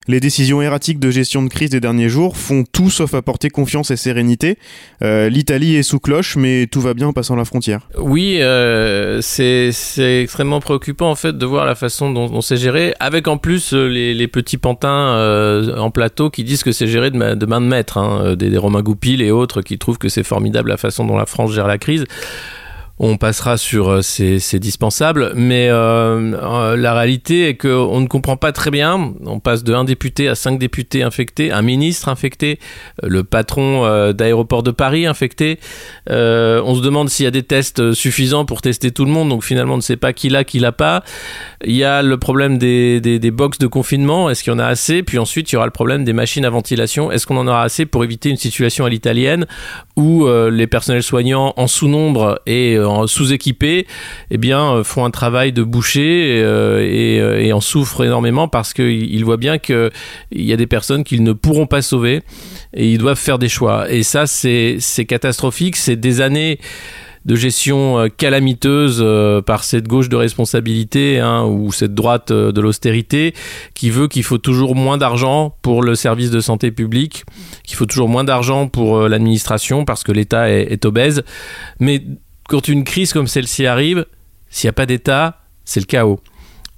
Les 0.09 0.21
décisions 0.21 0.61
erratiques 0.61 0.99
de 0.99 1.11
gestion 1.11 1.43
de 1.43 1.49
crise 1.49 1.71
des 1.71 1.81
derniers 1.81 2.07
jours 2.07 2.37
font 2.37 2.63
tout 2.71 2.89
sauf 2.89 3.13
apporter 3.13 3.49
confiance 3.49 3.91
et 3.91 3.97
sérénité. 3.97 4.57
Euh, 5.01 5.27
L'Italie 5.27 5.75
est 5.75 5.83
sous 5.83 5.99
cloche, 5.99 6.37
mais 6.37 6.65
tout 6.67 6.79
va 6.79 6.93
bien 6.93 7.07
en 7.07 7.13
passant 7.13 7.35
la 7.35 7.43
frontière. 7.43 7.89
Oui, 7.97 8.37
euh, 8.39 9.19
c'est 9.21 9.71
extrêmement 10.21 10.61
préoccupant 10.61 11.11
en 11.11 11.15
fait 11.15 11.37
de 11.37 11.45
voir 11.45 11.65
la 11.65 11.75
façon 11.75 12.09
dont, 12.09 12.27
dont 12.29 12.39
c'est 12.39 12.55
géré, 12.55 12.93
avec 13.01 13.27
en 13.27 13.37
plus 13.37 13.73
euh, 13.73 13.87
les, 13.87 14.13
les 14.13 14.27
petits 14.29 14.57
pantins 14.57 14.87
euh, 15.17 15.75
en 15.75 15.91
plateau 15.91 16.29
qui 16.29 16.45
disent 16.45 16.63
que 16.63 16.71
c'est 16.71 16.87
géré 16.87 17.11
de, 17.11 17.17
ma, 17.17 17.35
de, 17.35 17.45
main 17.45 17.59
de 17.59 17.65
maître, 17.65 17.97
hein, 17.97 18.37
des, 18.37 18.49
des 18.49 18.57
Romain 18.57 18.83
Goupil 18.83 19.21
et 19.21 19.31
autres 19.31 19.61
qui 19.61 19.77
trouvent 19.77 19.97
que 19.97 20.07
c'est 20.07 20.23
formidable 20.23 20.69
la 20.69 20.77
façon 20.77 21.05
dont 21.05 21.17
la 21.17 21.25
France 21.25 21.51
gère 21.51 21.67
la 21.67 21.79
crise 21.79 22.05
on 22.99 23.17
passera 23.17 23.57
sur 23.57 23.89
euh, 23.89 24.01
ces, 24.01 24.59
dispensables, 24.59 25.31
mais 25.35 25.67
euh, 25.69 26.33
euh, 26.33 26.75
la 26.75 26.93
réalité 26.95 27.47
est 27.49 27.55
qu'on 27.55 27.99
ne 27.99 28.07
comprend 28.07 28.37
pas 28.37 28.51
très 28.51 28.71
bien. 28.71 29.13
On 29.25 29.39
passe 29.39 29.63
de 29.63 29.73
un 29.73 29.83
député 29.83 30.27
à 30.27 30.35
cinq 30.35 30.57
députés 30.57 31.03
infectés, 31.03 31.51
un 31.51 31.61
ministre 31.61 32.09
infecté, 32.09 32.59
le 33.03 33.23
patron 33.23 34.11
d'aéroport 34.13 34.63
de 34.63 34.71
Paris 34.71 35.05
infecté. 35.05 35.59
On 36.07 36.75
se 36.75 36.81
demande 36.81 37.09
s'il 37.09 37.25
y 37.25 37.27
a 37.27 37.31
des 37.31 37.43
tests 37.43 37.93
suffisants 37.93 38.45
pour 38.45 38.61
tester 38.61 38.91
tout 38.91 39.05
le 39.05 39.11
monde, 39.11 39.29
donc 39.29 39.43
finalement 39.43 39.75
on 39.75 39.77
ne 39.77 39.81
sait 39.81 39.97
pas 39.97 40.13
qui 40.13 40.29
l'a, 40.29 40.43
qui 40.43 40.59
l'a 40.59 40.71
pas. 40.71 41.03
Il 41.63 41.75
y 41.75 41.83
a 41.83 42.01
le 42.01 42.17
problème 42.17 42.57
des, 42.57 42.99
des, 42.99 43.19
des 43.19 43.31
box 43.31 43.59
de 43.59 43.67
confinement, 43.67 44.29
est-ce 44.29 44.43
qu'il 44.43 44.53
y 44.53 44.55
en 44.55 44.59
a 44.59 44.65
assez? 44.65 45.03
Puis 45.03 45.19
ensuite 45.19 45.51
il 45.51 45.55
y 45.55 45.57
aura 45.57 45.65
le 45.65 45.71
problème 45.71 46.03
des 46.03 46.13
machines 46.13 46.45
à 46.45 46.49
ventilation, 46.49 47.11
est-ce 47.11 47.27
qu'on 47.27 47.37
en 47.37 47.47
aura 47.47 47.63
assez 47.63 47.85
pour 47.85 48.03
éviter 48.03 48.29
une 48.29 48.37
situation 48.37 48.85
à 48.85 48.89
l'italienne 48.89 49.45
où 49.95 50.27
les 50.27 50.67
personnels 50.67 51.03
soignants 51.03 51.53
en 51.57 51.67
sous-nombre 51.67 52.41
et 52.45 52.77
sous-équipés 53.07 53.87
eh 54.31 54.37
bien, 54.37 54.83
font 54.83 55.05
un 55.05 55.11
travail 55.11 55.51
de 55.51 55.63
boucher 55.63 56.41
euh, 56.41 56.79
et, 56.81 57.19
euh, 57.19 57.41
et, 57.41 57.53
en 57.53 57.61
souffrent 57.61 58.03
énormément 58.03 58.47
parce 58.47 58.73
qu'ils 58.73 59.23
voient 59.25 59.37
bien 59.37 59.57
qu'il 59.57 59.91
y 60.31 60.53
a 60.53 60.57
des 60.57 60.67
personnes 60.67 61.03
qu'ils 61.03 61.23
ne 61.23 61.33
pourront 61.33 61.67
pas 61.67 61.81
sauver 61.81 62.21
et 62.73 62.91
ils 62.91 62.97
doivent 62.97 63.19
faire 63.19 63.39
des 63.39 63.49
choix. 63.49 63.89
Et 63.91 64.03
ça, 64.03 64.25
c'est 64.27 65.05
catastrophique. 65.07 65.75
C'est 65.75 65.95
des 65.95 66.21
années 66.21 66.59
de 67.27 67.35
gestion 67.35 68.09
calamiteuse 68.15 68.99
euh, 69.01 69.41
par 69.41 69.65
cette 69.65 69.87
gauche 69.87 70.07
de 70.07 70.15
responsabilité 70.15 71.19
hein, 71.19 71.43
ou 71.43 71.73
cette 71.73 71.93
droite 71.93 72.31
euh, 72.31 72.53
de 72.53 72.61
l'austérité 72.61 73.33
qui 73.73 73.89
veut 73.89 74.07
qu'il 74.07 74.23
faut 74.23 74.37
toujours 74.37 74.75
moins 74.75 74.97
d'argent 74.97 75.53
pour 75.61 75.83
le 75.83 75.93
service 75.95 76.31
de 76.31 76.39
santé 76.39 76.71
publique, 76.71 77.25
qu'il 77.65 77.75
faut 77.75 77.85
toujours 77.85 78.07
moins 78.07 78.23
d'argent 78.23 78.69
pour 78.69 78.97
euh, 78.97 79.09
l'administration 79.09 79.83
parce 79.83 80.03
que 80.05 80.13
l'État 80.13 80.49
est, 80.49 80.71
est 80.71 80.85
obèse. 80.85 81.23
Mais 81.81 82.01
quand 82.47 82.67
une 82.67 82.83
crise 82.83 83.13
comme 83.13 83.27
celle-ci 83.27 83.65
arrive, 83.65 84.05
s'il 84.49 84.67
n'y 84.67 84.69
a 84.69 84.73
pas 84.73 84.85
d'État, 84.85 85.41
c'est 85.65 85.79
le 85.79 85.85
chaos. 85.85 86.19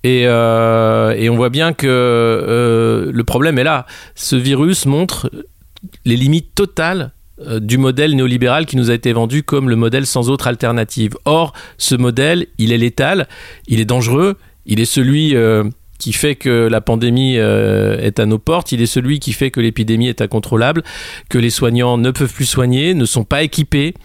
Et, 0.03 0.23
euh, 0.25 1.29
on 1.29 1.35
voit 1.35 1.49
bien 1.49 1.73
que 1.73 1.87
euh, 1.87 3.11
le 3.13 3.23
problème 3.23 3.59
est 3.59 3.63
là. 3.63 3.85
Ce 4.15 4.35
virus 4.35 4.85
montre 4.85 5.29
les 6.05 6.15
limites 6.15 6.55
totales 6.55 7.11
euh, 7.45 7.59
du 7.59 7.77
modèle 7.77 8.15
néolibéral 8.15 8.65
qui 8.65 8.77
nous 8.77 8.91
a 8.91 8.93
été 8.93 9.13
vendu 9.13 9.43
comme 9.43 9.69
le 9.69 9.75
modèle 9.75 10.05
sans 10.05 10.29
autre 10.29 10.47
alternative. 10.47 11.15
Or, 11.25 11.53
ce 11.77 11.95
modèle, 11.95 12.47
il 12.57 12.71
est 12.71 12.77
létal, 12.77 13.27
il 13.67 13.79
est 13.79 13.85
dangereux, 13.85 14.37
il 14.65 14.79
est 14.79 14.85
celui 14.85 15.35
qui 15.97 16.13
fait 16.13 16.35
que 16.35 16.67
la 16.67 16.79
pandémie 16.79 17.35
est 17.35 18.19
à 18.19 18.25
nos 18.25 18.37
portes, 18.37 18.71
il 18.71 18.81
est 18.81 18.85
celui 18.85 19.19
qui 19.19 19.33
fait 19.33 19.51
que 19.51 19.59
l'épidémie 19.59 20.07
est 20.07 20.21
incontrôlable, 20.21 20.83
que 21.29 21.37
les 21.37 21.49
soignants 21.49 21.97
ne 21.97 22.11
peuvent 22.11 22.33
plus 22.33 22.45
soigner, 22.45 22.93
ne 22.93 23.05
sont 23.05 23.23
pas 23.23 23.41
équipés, 23.41 23.95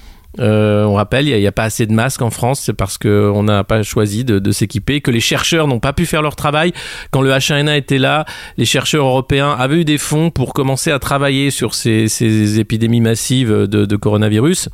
euh, 0.40 0.84
on 0.84 0.94
rappelle, 0.94 1.28
il 1.28 1.38
n'y 1.38 1.46
a, 1.46 1.52
pas 1.52 1.64
assez 1.64 1.86
de 1.86 1.92
masques 1.92 2.22
en 2.22 2.30
France, 2.30 2.60
c'est 2.60 2.72
parce 2.72 2.98
qu'on 2.98 3.42
n'a 3.42 3.64
pas 3.64 3.82
choisi 3.82 4.24
de, 4.24 4.50
s'équiper, 4.52 5.00
que 5.00 5.10
les 5.10 5.20
chercheurs 5.20 5.68
n'ont 5.68 5.80
pas 5.80 5.92
pu 5.92 6.06
faire 6.06 6.22
leur 6.22 6.36
travail. 6.36 6.72
Quand 7.10 7.22
le 7.22 7.30
H1N1 7.30 7.76
était 7.76 7.98
là, 7.98 8.24
les 8.56 8.64
chercheurs 8.64 9.06
européens 9.06 9.54
avaient 9.58 9.80
eu 9.80 9.84
des 9.84 9.98
fonds 9.98 10.30
pour 10.30 10.54
commencer 10.54 10.90
à 10.90 10.98
travailler 10.98 11.50
sur 11.50 11.74
ces, 11.74 12.58
épidémies 12.58 13.00
massives 13.00 13.50
de 13.50 13.96
coronavirus. 13.96 14.68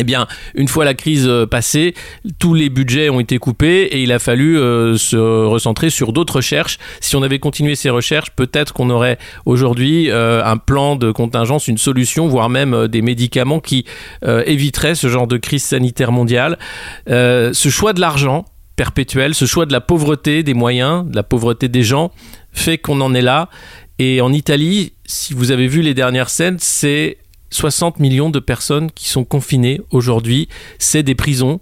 Eh 0.00 0.04
bien, 0.04 0.26
une 0.54 0.66
fois 0.66 0.86
la 0.86 0.94
crise 0.94 1.28
euh, 1.28 1.44
passée, 1.44 1.94
tous 2.38 2.54
les 2.54 2.70
budgets 2.70 3.10
ont 3.10 3.20
été 3.20 3.36
coupés 3.36 3.82
et 3.82 4.02
il 4.02 4.12
a 4.12 4.18
fallu 4.18 4.58
euh, 4.58 4.96
se 4.96 5.18
recentrer 5.18 5.90
sur 5.90 6.14
d'autres 6.14 6.36
recherches. 6.36 6.78
Si 7.00 7.16
on 7.16 7.22
avait 7.22 7.38
continué 7.38 7.74
ces 7.74 7.90
recherches, 7.90 8.30
peut-être 8.30 8.72
qu'on 8.72 8.88
aurait 8.88 9.18
aujourd'hui 9.44 10.10
euh, 10.10 10.42
un 10.42 10.56
plan 10.56 10.96
de 10.96 11.12
contingence, 11.12 11.68
une 11.68 11.76
solution, 11.76 12.28
voire 12.28 12.48
même 12.48 12.88
des 12.88 13.02
médicaments 13.02 13.60
qui 13.60 13.84
éviteraient 14.22 14.94
ce 14.94 15.08
genre 15.08 15.26
de 15.26 15.36
crise 15.36 15.64
sanitaire 15.64 16.12
mondiale. 16.12 16.58
ce 17.06 17.68
choix 17.68 17.92
de 17.92 18.00
l'argent 18.00 18.46
perpétuel, 18.76 19.34
ce 19.34 19.44
choix 19.44 19.66
de 19.66 19.72
la 19.72 19.82
pauvreté 19.82 20.42
des 20.42 20.54
moyens, 20.54 21.04
de 21.06 21.14
la 21.14 21.22
pauvreté 21.22 21.68
des 21.68 21.82
gens, 21.82 22.10
fait 22.52 22.78
qu'on 22.78 23.02
en 23.02 23.12
est 23.12 23.20
là. 23.20 23.50
Et 23.98 24.22
en 24.22 24.32
Italie, 24.32 24.94
si 25.04 25.34
vous 25.34 25.50
avez 25.50 25.66
vu 25.66 25.82
les 25.82 25.92
dernières 25.92 26.30
scènes, 26.30 26.56
c'est 26.58 27.18
60 27.50 27.98
millions 27.98 28.30
de 28.30 28.38
personnes 28.38 28.90
qui 28.90 29.08
sont 29.08 29.24
confinées 29.24 29.80
aujourd'hui. 29.90 30.48
C'est 30.78 31.02
des 31.02 31.14
prisons 31.14 31.60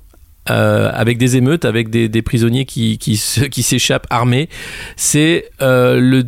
euh, 0.51 0.91
avec 0.95 1.19
des 1.19 1.37
émeutes, 1.37 1.67
avec 1.67 1.91
des, 1.91 2.23
prisonniers 2.23 2.65
qui, 2.65 2.97
qui, 2.97 3.17
s'échappent 3.17 4.07
armés. 4.09 4.49
C'est 4.97 5.51
euh, 5.61 6.01
le 6.01 6.25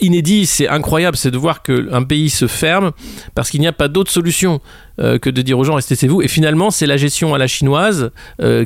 inédit, 0.00 0.44
c'est 0.44 0.68
incroyable, 0.68 1.16
c'est 1.16 1.30
de 1.30 1.38
voir 1.38 1.62
qu'un 1.62 2.02
pays 2.02 2.28
se 2.28 2.48
ferme 2.48 2.90
parce 3.36 3.50
qu'il 3.50 3.60
n'y 3.60 3.68
a 3.68 3.72
pas 3.72 3.86
d'autre 3.86 4.10
solution. 4.10 4.60
Euh, 5.00 5.18
que 5.18 5.28
de 5.28 5.42
dire 5.42 5.58
aux 5.58 5.64
gens 5.64 5.74
restez 5.74 5.96
chez 5.96 6.06
vous. 6.06 6.22
Et 6.22 6.28
finalement, 6.28 6.70
c'est 6.70 6.86
la 6.86 6.96
gestion 6.96 7.34
à 7.34 7.38
la 7.38 7.48
chinoise 7.48 8.12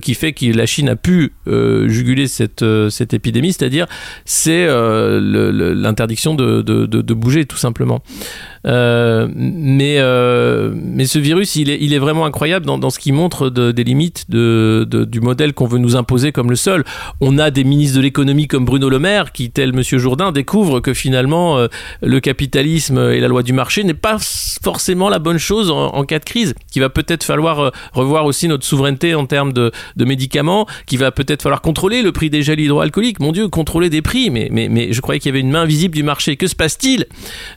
qui 0.03 0.13
fait 0.13 0.35
que 0.35 0.45
la 0.55 0.67
Chine 0.67 0.91
a 0.91 0.97
pu 0.97 1.33
juguler 1.47 2.27
cette, 2.27 2.65
cette 2.91 3.15
épidémie, 3.15 3.53
c'est-à-dire 3.53 3.87
c'est 4.27 4.67
l'interdiction 4.67 6.35
de, 6.35 6.61
de, 6.63 7.15
bouger 7.15 7.47
tout 7.47 7.57
simplement. 7.57 8.03
Mais, 8.69 9.99
mais 10.75 11.07
ce 11.07 11.19
virus, 11.19 11.57
il 11.57 11.71
est, 11.71 11.99
vraiment 11.99 12.27
incroyable 12.27 12.67
dans, 12.67 12.91
ce 12.91 12.99
qui 12.99 13.13
montre 13.13 13.51
des 13.51 13.85
limites 13.85 14.31
du 14.31 15.21
modèle 15.21 15.55
qu'on 15.55 15.67
veut 15.67 15.79
nous 15.79 15.97
imposer 15.97 16.33
comme 16.33 16.51
le 16.51 16.57
seul. 16.57 16.85
On 17.21 17.39
a 17.39 17.51
des 17.51 17.65
ministres 17.65 17.97
de 17.97 18.03
l'économie 18.03 18.47
comme 18.47 18.65
Bruno 18.65 18.89
Le 18.89 18.99
Maire 18.99 19.33
qui, 19.33 19.51
tel 19.51 19.73
Monsieur 19.73 19.99
Jourdain, 19.99 20.33
découvrent 20.33 20.81
que 20.81 20.95
finalement 20.95 21.67
le 22.03 22.21
capitalisme 22.21 22.99
et 22.99 23.21
la 23.21 23.29
loi 23.29 23.43
du 23.43 23.53
marché 23.53 23.85
n'est 23.85 23.95
pas 23.95 24.19
forcément 24.63 25.09
la 25.09 25.19
bonne 25.19 25.39
chose 25.39 25.71
en, 25.71 26.05
cas 26.05 26.19
de 26.19 26.25
crise, 26.25 26.55
qu'il 26.71 26.83
va 26.83 26.89
peut-être 26.89 27.25
falloir 27.25 27.61
euh, 27.61 27.71
revoir 27.93 28.25
aussi 28.25 28.49
notre 28.49 28.65
souveraineté 28.65 29.15
en 29.15 29.27
termes 29.27 29.53
de, 29.53 29.73
médicaments, 29.99 30.67
qu'il 30.87 30.99
va 30.99 31.11
peut-être 31.11 31.43
falloir 31.43 31.61
contrôler 31.61 32.03
le 32.03 32.13
prix 32.13 32.31
des 32.31 32.43
gels 32.43 32.61
hydroalcooliques. 32.61 33.21
Mon 33.21 33.33
Dieu, 33.33 33.49
contrôler 33.49 33.91
des 33.91 34.03
prix, 34.03 34.31
mais, 34.31 34.49
mais, 34.51 34.69
mais 34.69 34.93
je 34.93 35.01
croyais 35.01 35.21
qu'il 35.21 35.31
y 35.31 35.33
avait 35.33 35.41
une 35.41 35.51
main 35.51 35.65
visible 35.65 35.95
du 35.95 36.03
marché. 36.03 36.37
Que 36.37 36.47
se 36.47 36.55
passe-t-il? 36.55 37.07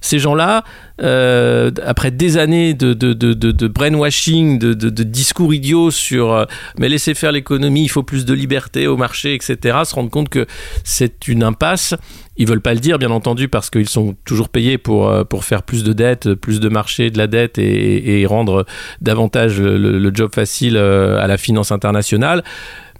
Ces 0.02 0.20
gens-là, 0.20 0.64
euh, 1.02 1.72
après 1.84 2.12
des 2.12 2.38
années 2.38 2.74
de, 2.74 2.94
de, 2.94 3.14
de, 3.14 3.34
de 3.34 3.68
brainwashing, 3.68 4.60
de, 4.60 5.04
discours 5.04 5.54
idiots 5.54 5.90
sur 5.90 6.32
euh, 6.32 6.46
mais 6.78 6.90
laissez 6.90 7.14
faire 7.14 7.32
l'économie, 7.32 7.84
il 7.84 7.90
faut 7.90 8.04
plus 8.04 8.26
de 8.26 8.34
liberté 8.34 8.88
au 8.88 8.98
marché, 8.98 9.34
etc., 9.34 9.80
se 9.84 9.96
rendent 9.96 10.12
compte 10.12 10.30
que 10.30 10.46
c'est 10.84 11.28
une 11.28 11.44
impasse. 11.44 11.96
Ils 12.38 12.48
veulent 12.48 12.62
pas 12.62 12.74
le 12.74 12.80
dire, 12.80 13.00
bien 13.00 13.12
entendu, 13.12 13.48
parce 13.48 13.70
qu'ils 13.70 13.90
sont 13.90 14.16
toujours 14.26 14.50
payés 14.50 14.78
pour, 14.78 15.10
euh, 15.10 15.24
pour 15.24 15.44
faire 15.44 15.64
plus 15.64 15.84
de 15.84 15.94
dettes, 15.94 16.34
plus 16.36 16.60
de 16.60 16.70
marché 16.70 17.10
de 17.10 17.18
la 17.18 17.28
dette 17.28 17.58
et, 17.58 18.26
rendre 18.28 18.66
davantage 19.02 19.60
le, 19.60 20.12
job 20.14 20.32
facile 20.34 20.78
à 20.78 21.26
la 21.28 21.38
finance 21.38 21.72
internationale. 21.72 22.44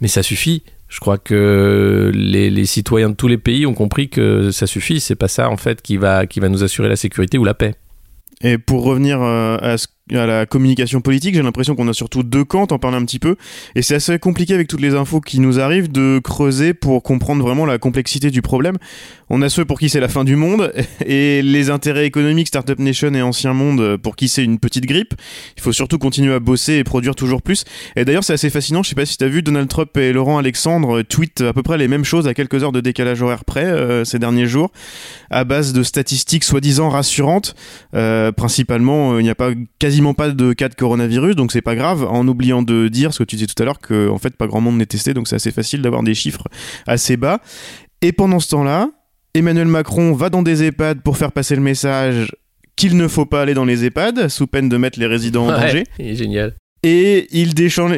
Mais 0.00 0.08
ça 0.08 0.22
suffit. 0.22 0.62
Je 0.88 1.00
crois 1.00 1.16
que 1.16 2.10
les, 2.12 2.50
les, 2.50 2.66
citoyens 2.66 3.10
de 3.10 3.14
tous 3.14 3.28
les 3.28 3.38
pays 3.38 3.64
ont 3.64 3.72
compris 3.74 4.08
que 4.08 4.50
ça 4.50 4.66
suffit. 4.66 5.00
C'est 5.00 5.14
pas 5.14 5.28
ça 5.28 5.48
en 5.48 5.56
fait 5.56 5.80
qui 5.80 5.96
va 5.96 6.26
qui 6.26 6.40
va 6.40 6.48
nous 6.50 6.64
assurer 6.64 6.88
la 6.88 6.96
sécurité 6.96 7.38
ou 7.38 7.44
la 7.44 7.54
paix. 7.54 7.74
Et 8.42 8.58
pour 8.58 8.84
revenir 8.84 9.22
euh, 9.22 9.56
à 9.60 9.78
ce 9.78 9.86
à 10.10 10.26
la 10.26 10.46
communication 10.46 11.00
politique, 11.00 11.34
j'ai 11.34 11.42
l'impression 11.42 11.74
qu'on 11.74 11.88
a 11.88 11.92
surtout 11.92 12.22
deux 12.22 12.44
camps, 12.44 12.66
t'en 12.66 12.78
parles 12.78 12.96
un 12.96 13.04
petit 13.04 13.18
peu, 13.18 13.36
et 13.74 13.82
c'est 13.82 13.94
assez 13.94 14.18
compliqué 14.18 14.52
avec 14.52 14.68
toutes 14.68 14.80
les 14.80 14.94
infos 14.94 15.20
qui 15.20 15.40
nous 15.40 15.60
arrivent 15.60 15.90
de 15.90 16.20
creuser 16.22 16.74
pour 16.74 17.02
comprendre 17.02 17.42
vraiment 17.42 17.66
la 17.66 17.78
complexité 17.78 18.30
du 18.30 18.42
problème. 18.42 18.76
On 19.30 19.40
a 19.42 19.48
ceux 19.48 19.64
pour 19.64 19.78
qui 19.78 19.88
c'est 19.88 20.00
la 20.00 20.08
fin 20.08 20.24
du 20.24 20.36
monde, 20.36 20.72
et 21.06 21.40
les 21.42 21.70
intérêts 21.70 22.06
économiques 22.06 22.48
Startup 22.48 22.78
Nation 22.78 23.14
et 23.14 23.22
Ancien 23.22 23.54
Monde 23.54 23.96
pour 23.96 24.16
qui 24.16 24.28
c'est 24.28 24.44
une 24.44 24.58
petite 24.58 24.86
grippe. 24.86 25.14
Il 25.56 25.62
faut 25.62 25.72
surtout 25.72 25.98
continuer 25.98 26.34
à 26.34 26.40
bosser 26.40 26.74
et 26.74 26.84
produire 26.84 27.14
toujours 27.14 27.40
plus. 27.40 27.64
Et 27.96 28.04
d'ailleurs, 28.04 28.24
c'est 28.24 28.34
assez 28.34 28.50
fascinant, 28.50 28.82
je 28.82 28.90
sais 28.90 28.94
pas 28.94 29.06
si 29.06 29.16
t'as 29.16 29.28
vu, 29.28 29.42
Donald 29.42 29.68
Trump 29.68 29.96
et 29.96 30.12
Laurent 30.12 30.38
Alexandre 30.38 31.02
tweetent 31.02 31.42
à 31.42 31.52
peu 31.52 31.62
près 31.62 31.78
les 31.78 31.88
mêmes 31.88 32.04
choses 32.04 32.26
à 32.26 32.34
quelques 32.34 32.62
heures 32.62 32.72
de 32.72 32.80
décalage 32.80 33.22
horaire 33.22 33.44
près 33.44 33.64
euh, 33.64 34.04
ces 34.04 34.18
derniers 34.18 34.46
jours, 34.46 34.72
à 35.30 35.44
base 35.44 35.72
de 35.72 35.82
statistiques 35.82 36.44
soi-disant 36.44 36.88
rassurantes. 36.88 37.54
Euh, 37.94 38.32
principalement, 38.32 39.14
euh, 39.14 39.20
il 39.20 39.24
n'y 39.24 39.30
a 39.30 39.34
pas 39.34 39.52
quasiment 39.92 40.14
pas 40.14 40.30
de 40.30 40.54
cas 40.54 40.70
de 40.70 40.74
coronavirus, 40.74 41.36
donc 41.36 41.52
c'est 41.52 41.60
pas 41.60 41.74
grave, 41.74 42.04
en 42.04 42.26
oubliant 42.26 42.62
de 42.62 42.88
dire 42.88 43.12
ce 43.12 43.18
que 43.18 43.24
tu 43.24 43.36
disais 43.36 43.46
tout 43.46 43.62
à 43.62 43.66
l'heure, 43.66 43.78
que 43.78 44.08
en 44.08 44.16
fait 44.16 44.34
pas 44.34 44.46
grand 44.46 44.62
monde 44.62 44.78
n'est 44.78 44.86
testé, 44.86 45.12
donc 45.12 45.28
c'est 45.28 45.36
assez 45.36 45.50
facile 45.50 45.82
d'avoir 45.82 46.02
des 46.02 46.14
chiffres 46.14 46.44
assez 46.86 47.18
bas. 47.18 47.40
Et 48.00 48.12
pendant 48.12 48.40
ce 48.40 48.48
temps-là, 48.48 48.88
Emmanuel 49.34 49.66
Macron 49.66 50.14
va 50.14 50.30
dans 50.30 50.42
des 50.42 50.62
EHPAD 50.64 51.02
pour 51.02 51.18
faire 51.18 51.30
passer 51.30 51.56
le 51.56 51.60
message 51.60 52.34
qu'il 52.74 52.96
ne 52.96 53.06
faut 53.06 53.26
pas 53.26 53.42
aller 53.42 53.52
dans 53.52 53.66
les 53.66 53.84
EHPAD, 53.84 54.28
sous 54.28 54.46
peine 54.46 54.70
de 54.70 54.78
mettre 54.78 54.98
les 54.98 55.06
résidents 55.06 55.48
en 55.48 55.52
danger. 55.52 55.84
génial. 55.98 56.54
Et 56.84 57.28
il, 57.30 57.54
descend, 57.54 57.92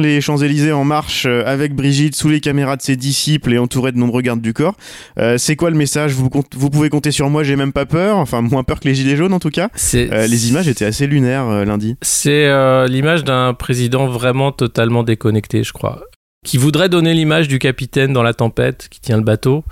les 0.00 0.20
Champs-Élysées 0.20 0.72
en 0.72 0.84
marche 0.84 1.24
euh, 1.24 1.44
avec 1.46 1.74
Brigitte 1.74 2.14
sous 2.14 2.28
les 2.28 2.40
caméras 2.40 2.76
de 2.76 2.82
ses 2.82 2.94
disciples 2.94 3.54
et 3.54 3.58
entouré 3.58 3.90
de 3.90 3.96
nombreux 3.96 4.20
gardes 4.20 4.42
du 4.42 4.52
corps. 4.52 4.76
Euh, 5.18 5.38
c'est 5.38 5.56
quoi 5.56 5.70
le 5.70 5.76
message? 5.76 6.12
Vous, 6.12 6.28
pouvez 6.28 6.90
compter 6.90 7.10
sur 7.10 7.30
moi, 7.30 7.42
j'ai 7.42 7.56
même 7.56 7.72
pas 7.72 7.86
peur? 7.86 8.18
Enfin, 8.18 8.42
moins 8.42 8.64
peur 8.64 8.80
que 8.80 8.88
les 8.88 8.94
Gilets 8.94 9.16
jaunes 9.16 9.32
en 9.32 9.38
tout 9.38 9.48
cas? 9.48 9.70
Euh, 9.94 10.26
les 10.26 10.50
images 10.50 10.68
étaient 10.68 10.84
assez 10.84 11.06
lunaires 11.06 11.64
lundi. 11.64 11.96
C'est 12.02 12.48
l'image 12.86 13.24
d'un 13.24 13.54
président 13.54 14.08
vraiment 14.08 14.52
totalement 14.52 15.04
déconnecté, 15.04 15.64
je 15.64 15.72
crois. 15.72 16.02
Qui 16.44 16.58
voudrait 16.58 16.90
donner 16.90 17.14
l'image 17.14 17.48
du 17.48 17.58
capitaine 17.58 18.12
dans 18.12 18.22
la 18.22 18.34
tempête 18.34 18.88
qui 18.90 19.00
tient 19.00 19.16
le 19.16 19.22
bateau. 19.22 19.64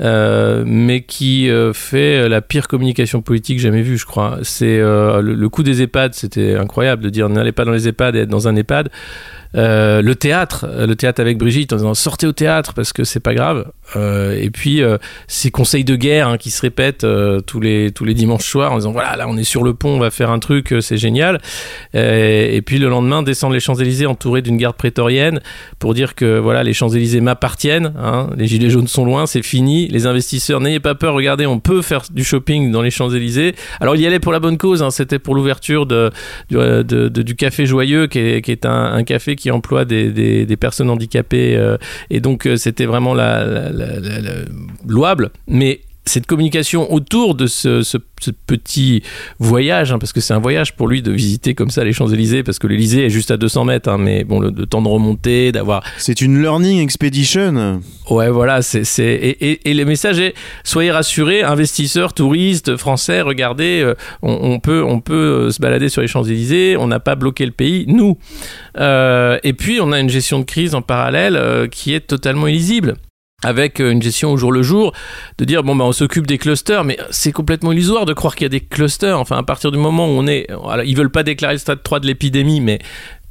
Euh, 0.00 0.64
mais 0.66 1.02
qui 1.02 1.48
euh, 1.48 1.72
fait 1.72 2.28
la 2.28 2.42
pire 2.42 2.68
communication 2.68 3.22
politique 3.22 3.58
jamais 3.58 3.82
vue, 3.82 3.96
je 3.96 4.06
crois. 4.06 4.38
C'est 4.42 4.78
euh, 4.78 5.22
le, 5.22 5.48
coup 5.48 5.62
des 5.62 5.82
EHPAD, 5.82 6.14
c'était 6.14 6.56
incroyable 6.56 7.02
de 7.02 7.08
dire 7.08 7.28
n'allez 7.28 7.52
pas 7.52 7.64
dans 7.64 7.72
les 7.72 7.88
EHPAD 7.88 8.16
et 8.16 8.20
être 8.20 8.28
dans 8.28 8.48
un 8.48 8.56
EHPAD. 8.56 8.90
Euh, 9.56 10.02
le 10.02 10.14
théâtre, 10.14 10.66
le 10.86 10.94
théâtre 10.96 11.20
avec 11.20 11.38
Brigitte, 11.38 11.72
en 11.72 11.76
disant 11.76 11.94
sortez 11.94 12.26
au 12.26 12.32
théâtre 12.32 12.74
parce 12.74 12.92
que 12.92 13.04
c'est 13.04 13.20
pas 13.20 13.34
grave. 13.34 13.70
Euh, 13.94 14.38
et 14.38 14.50
puis 14.50 14.82
euh, 14.82 14.98
ces 15.28 15.50
conseils 15.50 15.84
de 15.84 15.96
guerre 15.96 16.28
hein, 16.28 16.38
qui 16.38 16.50
se 16.50 16.60
répètent 16.60 17.06
tous 17.46 17.60
les 17.60 17.92
tous 17.92 18.04
les 18.04 18.14
dimanches 18.14 18.44
soirs 18.44 18.72
en 18.72 18.76
disant 18.76 18.92
voilà 18.92 19.16
là 19.16 19.26
on 19.28 19.36
est 19.36 19.44
sur 19.44 19.62
le 19.62 19.74
pont, 19.74 19.90
on 19.90 19.98
va 19.98 20.10
faire 20.10 20.30
un 20.30 20.38
truc, 20.38 20.74
c'est 20.80 20.96
génial. 20.96 21.40
et 21.94 22.62
puis 22.64 22.78
le 22.78 22.88
lendemain 22.88 23.22
descendre 23.22 23.54
les 23.54 23.60
Champs 23.60 23.74
Élysées 23.74 24.06
entouré 24.06 24.42
d'une 24.42 24.56
garde 24.56 24.76
prétorienne 24.76 25.40
pour 25.78 25.94
dire 25.94 26.14
que 26.14 26.38
voilà 26.38 26.62
les 26.62 26.72
Champs 26.72 26.88
Élysées 26.88 27.20
m'appartiennent. 27.20 27.92
Hein, 27.98 28.30
les 28.36 28.46
gilets 28.46 28.70
jaunes 28.70 28.88
sont 28.88 29.04
loin, 29.04 29.26
c'est 29.26 29.42
fini. 29.42 29.85
Les 29.88 30.06
investisseurs 30.06 30.60
n'ayez 30.60 30.80
pas 30.80 30.94
peur, 30.94 31.14
regardez 31.14 31.46
on 31.46 31.60
peut 31.60 31.82
faire 31.82 32.02
du 32.10 32.24
shopping 32.24 32.70
dans 32.70 32.82
les 32.82 32.90
Champs 32.90 33.10
Élysées. 33.10 33.54
Alors 33.80 33.96
il 33.96 34.02
y 34.02 34.06
allait 34.06 34.20
pour 34.20 34.32
la 34.32 34.40
bonne 34.40 34.58
cause, 34.58 34.82
hein, 34.82 34.90
c'était 34.90 35.18
pour 35.18 35.34
l'ouverture 35.34 35.86
de, 35.86 36.10
du, 36.48 37.36
café 37.36 37.66
joyeux 37.66 38.06
qui 38.06 38.18
est, 38.18 38.66
un, 38.66 39.04
café 39.04 39.36
qui 39.36 39.50
emploie 39.50 39.84
des, 39.84 40.56
personnes 40.58 40.90
handicapées. 40.90 41.56
Euh, 41.56 41.76
et 42.10 42.20
donc, 42.20 42.46
euh, 42.46 42.56
c'était 42.56 42.86
vraiment 42.86 43.14
louable. 44.86 45.30
Mais 45.46 45.80
cette 46.06 46.26
communication 46.26 46.92
autour 46.92 47.34
de 47.34 47.46
ce, 47.46 47.82
ce, 47.82 47.98
petit 48.46 49.02
voyage, 49.38 49.92
hein, 49.92 49.98
parce 49.98 50.12
que 50.12 50.20
c'est 50.20 50.32
un 50.32 50.38
voyage 50.38 50.74
pour 50.74 50.88
lui 50.88 51.02
de 51.02 51.12
visiter 51.12 51.54
comme 51.54 51.70
ça 51.70 51.84
les 51.84 51.92
Champs-Élysées, 51.92 52.42
parce 52.42 52.58
que 52.58 52.66
l'Élysée 52.66 53.04
est 53.04 53.10
juste 53.10 53.30
à 53.30 53.36
200 53.36 53.64
mètres, 53.64 53.88
hein, 53.88 53.98
mais 53.98 54.24
bon, 54.24 54.40
le, 54.40 54.52
temps 54.66 54.82
de 54.82 54.88
remonter, 54.88 55.52
d'avoir. 55.52 55.82
C'est 55.98 56.20
une 56.20 56.40
learning 56.40 56.80
expedition. 56.80 57.80
Ouais, 58.08 58.30
voilà, 58.30 58.62
c'est. 58.62 58.84
Et, 58.98 59.50
et, 59.50 59.70
et, 59.70 59.74
le 59.74 59.84
message 59.84 60.18
est 60.20 60.34
soyez 60.64 60.92
rassurés, 60.92 61.42
investisseurs, 61.42 62.14
touristes, 62.14 62.76
français, 62.76 63.20
regardez, 63.20 63.82
euh, 63.82 63.94
on, 64.22 64.60
peut, 64.60 64.82
on 64.82 65.00
peut 65.00 65.14
euh, 65.46 65.50
se 65.50 65.60
balader 65.60 65.88
sur 65.88 66.02
les 66.02 66.08
Champs-Élysées, 66.08 66.76
on 66.78 66.86
n'a 66.86 67.00
pas 67.00 67.16
bloqué 67.16 67.44
le 67.44 67.52
pays, 67.52 67.84
nous. 67.88 68.16
Euh, 68.78 69.38
et 69.42 69.52
puis, 69.52 69.80
on 69.80 69.92
a 69.92 70.00
une 70.00 70.10
gestion 70.10 70.38
de 70.38 70.44
crise 70.44 70.74
en 70.74 70.82
parallèle 70.82 71.68
qui 71.70 71.92
est 71.94 72.06
totalement 72.06 72.46
illisible 72.46 72.94
avec 73.46 73.80
euh, 73.80 73.92
une 73.92 74.02
gestion 74.02 74.32
au 74.32 74.36
jour 74.36 74.50
le 74.50 74.62
jour, 74.62 74.92
de 75.38 75.44
dire 75.44 75.62
bon 75.62 75.76
ben 75.76 75.84
on 75.84 75.92
s'occupe 75.92 76.26
des 76.26 76.36
clusters, 76.36 76.82
mais 76.82 76.98
c'est 77.10 77.30
complètement 77.30 77.70
illusoire 77.70 78.04
de 78.04 78.12
croire 78.12 78.34
qu'il 78.34 78.44
y 78.44 78.46
a 78.46 78.50
des 78.50 78.60
clusters. 78.60 79.18
Enfin, 79.18 79.38
à 79.38 79.42
partir 79.44 79.70
du 79.70 79.78
moment 79.78 80.06
où 80.06 80.18
on 80.18 80.26
est, 80.26 80.50
alors, 80.50 80.82
ils 80.82 80.96
veulent 80.96 81.10
pas 81.10 81.22
déclarer 81.22 81.54
le 81.54 81.58
stade 81.58 81.82
3 81.82 82.00
de 82.00 82.06
l'épidémie, 82.08 82.60
mais 82.60 82.80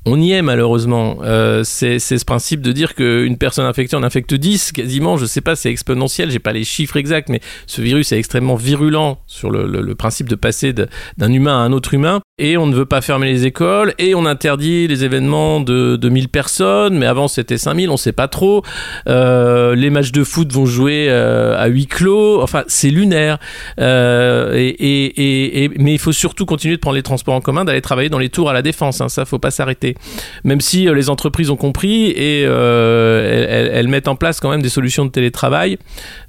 on 0.06 0.22
y 0.22 0.32
est 0.34 0.42
malheureusement. 0.42 1.18
Euh, 1.24 1.64
c'est 1.64 2.00
ce 2.00 2.26
principe 2.26 2.62
de 2.62 2.72
dire 2.72 2.94
qu'une 2.94 3.38
personne 3.38 3.66
infectée 3.66 3.96
en 3.96 4.04
infecte 4.04 4.34
10 4.34 4.72
quasiment, 4.72 5.18
je 5.18 5.26
sais 5.26 5.42
pas, 5.42 5.56
c'est 5.56 5.72
exponentiel, 5.72 6.30
j'ai 6.30 6.40
pas 6.40 6.54
les 6.54 6.64
chiffres 6.64 6.98
exacts, 6.98 7.30
mais 7.30 7.42
ce 7.66 7.82
virus 7.82 8.12
est 8.12 8.18
extrêmement 8.18 8.56
virulent 8.56 9.18
sur 9.26 9.50
le, 9.50 9.96
principe 9.96 10.30
de 10.30 10.36
passer 10.36 10.74
d'un 10.74 11.32
humain 11.32 11.54
à 11.54 11.62
un 11.62 11.72
autre 11.72 11.94
humain. 11.94 12.20
Et 12.38 12.58
on 12.58 12.68
ne 12.68 12.76
veut 12.76 12.86
pas 12.86 13.00
fermer 13.00 13.32
les 13.32 13.46
écoles, 13.46 13.94
et 13.98 14.14
on 14.14 14.26
interdit 14.26 14.88
les 14.88 15.06
événements 15.06 15.62
de, 15.62 15.96
de 15.96 16.10
1000 16.10 16.28
personnes, 16.28 16.98
mais 16.98 17.06
avant 17.06 17.30
c'était 17.30 17.58
5000, 17.58 17.90
on 17.90 17.98
sait 17.98 18.12
pas 18.12 18.28
trop. 18.28 18.62
Euh, 19.08 19.74
les 19.74 19.90
matchs 19.90 20.12
de 20.12 20.24
foot 20.24 20.52
vont 20.52 20.66
jouer 20.66 21.08
euh, 21.10 21.58
à 21.58 21.68
huis 21.68 21.88
clos, 21.88 22.42
enfin 22.42 22.64
c'est 22.68 22.90
lunaire. 22.90 23.40
mais 23.78 24.76
il 24.78 26.00
faut 26.00 26.12
surtout 26.12 26.46
continuer 26.46 26.76
de 26.76 26.82
prendre 26.82 26.98
les 26.98 27.04
transports 27.04 27.36
en 27.36 27.42
commun, 27.42 27.64
d'aller 27.64 27.82
travailler 27.82 28.10
dans 28.10 28.20
les 28.20 28.30
tours 28.30 28.50
à 28.50 28.54
la 28.54 28.62
défense, 28.62 29.00
hein, 29.00 29.08
ça 29.08 29.24
faut 29.26 29.40
pas 29.40 29.52
s'arrêter. 29.52 29.95
Même 30.44 30.62
si 30.62 30.86
les 30.86 31.10
entreprises 31.10 31.50
ont 31.50 31.56
compris 31.56 32.08
et 32.08 32.42
elles, 32.42 33.70
elles, 33.74 33.88
mettent 33.88 34.08
en 34.08 34.16
place 34.16 34.40
quand 34.40 34.50
même 34.50 34.62
des 34.62 34.70
solutions 34.70 35.06
de 35.06 35.12
télétravail, 35.12 35.78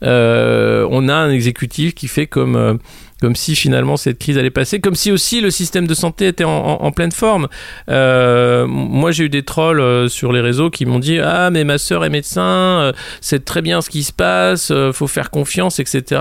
on 0.02 1.08
a 1.08 1.14
un 1.14 1.30
exécutif 1.30 1.94
qui 1.94 2.08
fait 2.08 2.26
comme 2.26 2.78
comme 3.20 3.34
si 3.34 3.56
finalement 3.56 3.96
cette 3.96 4.18
crise 4.18 4.36
allait 4.38 4.50
passer, 4.50 4.80
comme 4.80 4.94
si 4.94 5.10
aussi 5.10 5.40
le 5.40 5.50
système 5.50 5.86
de 5.86 5.94
santé 5.94 6.28
était 6.28 6.44
en, 6.44 6.92
pleine 6.92 7.12
forme. 7.12 7.48
Euh, 7.90 8.66
moi, 8.66 9.10
j'ai 9.10 9.24
eu 9.24 9.28
des 9.28 9.42
trolls 9.42 9.80
euh, 9.80 10.08
sur 10.08 10.32
les 10.32 10.40
réseaux 10.40 10.70
qui 10.70 10.86
m'ont 10.86 10.98
dit 10.98 11.18
Ah, 11.18 11.50
mais 11.50 11.64
ma 11.64 11.78
soeur 11.78 12.04
est 12.04 12.10
médecin, 12.10 12.42
euh, 12.42 12.92
c'est 13.20 13.44
très 13.44 13.62
bien 13.62 13.80
ce 13.80 13.90
qui 13.90 14.02
se 14.02 14.12
passe, 14.12 14.72
faut 14.92 15.06
faire 15.06 15.30
confiance, 15.30 15.78
etc. 15.78 16.20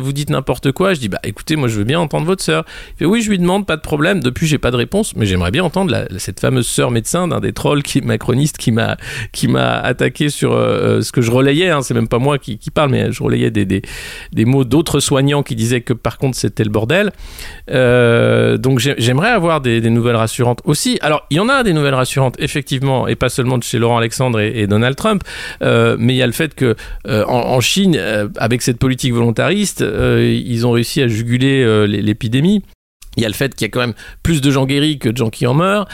vous 0.00 0.12
dites 0.12 0.30
n'importe 0.30 0.72
quoi. 0.72 0.94
Je 0.94 1.00
dis 1.00 1.08
Bah 1.08 1.20
écoutez, 1.24 1.56
moi 1.56 1.68
je 1.68 1.78
veux 1.78 1.84
bien 1.84 2.00
entendre 2.00 2.26
votre 2.26 2.42
sœur. 2.42 2.64
Il 2.94 2.98
fait 2.98 3.04
Oui, 3.04 3.22
je 3.22 3.30
lui 3.30 3.38
demande, 3.38 3.66
pas 3.66 3.76
de 3.76 3.82
problème. 3.82 4.20
Depuis, 4.20 4.46
j'ai 4.46 4.58
pas 4.58 4.70
de 4.70 4.76
réponse, 4.76 5.14
mais 5.16 5.26
j'aimerais 5.26 5.50
bien 5.50 5.64
entendre 5.64 6.06
cette 6.18 6.40
fameuse 6.40 6.66
sœur 6.66 6.90
médecin 6.90 7.28
d'un 7.28 7.40
des 7.40 7.52
trolls 7.52 7.82
qui, 7.82 8.00
macroniste 8.00 8.58
qui 8.58 8.72
m'a 8.72 8.96
qui 9.32 9.48
m'a 9.48 9.78
attaqué 9.78 10.28
sur 10.28 10.52
ce 10.52 11.12
que 11.12 11.20
je 11.20 11.30
relayais. 11.30 11.70
Hein. 11.70 11.82
c'est 11.82 11.94
même 11.94 12.08
pas 12.08 12.18
moi 12.18 12.38
qui, 12.38 12.58
parle, 12.74 12.90
mais 12.90 13.12
je 13.12 13.22
relayais 13.22 13.50
des, 13.50 13.64
des 13.64 14.44
mots 14.44 14.64
d'autres 14.64 15.00
soignants 15.00 15.42
qui 15.42 15.54
disaient 15.54 15.80
que 15.80 15.92
par 15.92 16.18
contre 16.18 16.31
c'était 16.34 16.64
le 16.64 16.70
bordel. 16.70 17.12
Euh, 17.70 18.56
donc 18.56 18.78
j'aimerais 18.78 19.30
avoir 19.30 19.60
des, 19.60 19.80
nouvelles 19.90 20.16
rassurantes 20.16 20.60
aussi. 20.64 20.98
Alors 21.02 21.26
il 21.30 21.36
y 21.36 21.40
en 21.40 21.48
a 21.48 21.62
des 21.62 21.72
nouvelles 21.72 21.94
rassurantes 21.94 22.36
effectivement, 22.38 23.08
et 23.08 23.16
pas 23.16 23.28
seulement 23.28 23.58
de 23.58 23.62
chez 23.62 23.78
Laurent 23.78 23.98
Alexandre 23.98 24.40
et, 24.40 24.66
Donald 24.66 24.96
Trump, 24.96 25.22
euh, 25.62 25.96
mais 25.98 26.14
il 26.14 26.16
y 26.16 26.22
a 26.22 26.26
le 26.26 26.32
fait 26.32 26.54
que 26.54 26.76
euh, 27.06 27.24
en, 27.26 27.60
Chine, 27.60 27.98
avec 28.36 28.62
cette 28.62 28.78
politique 28.78 29.12
volontariste, 29.12 29.80
ils 29.82 30.66
ont 30.66 30.72
réussi 30.72 31.02
à 31.02 31.08
juguler 31.08 31.86
l'épidémie. 31.86 32.62
Il 33.16 33.22
y 33.22 33.26
a 33.26 33.28
le 33.28 33.34
fait 33.34 33.54
qu'il 33.54 33.66
y 33.66 33.68
a 33.68 33.70
quand 33.70 33.80
même 33.80 33.94
plus 34.22 34.40
de 34.40 34.50
gens 34.50 34.66
guéris 34.66 34.98
que 34.98 35.08
de 35.08 35.16
gens 35.16 35.30
qui 35.30 35.46
en 35.46 35.54
meurent. 35.54 35.86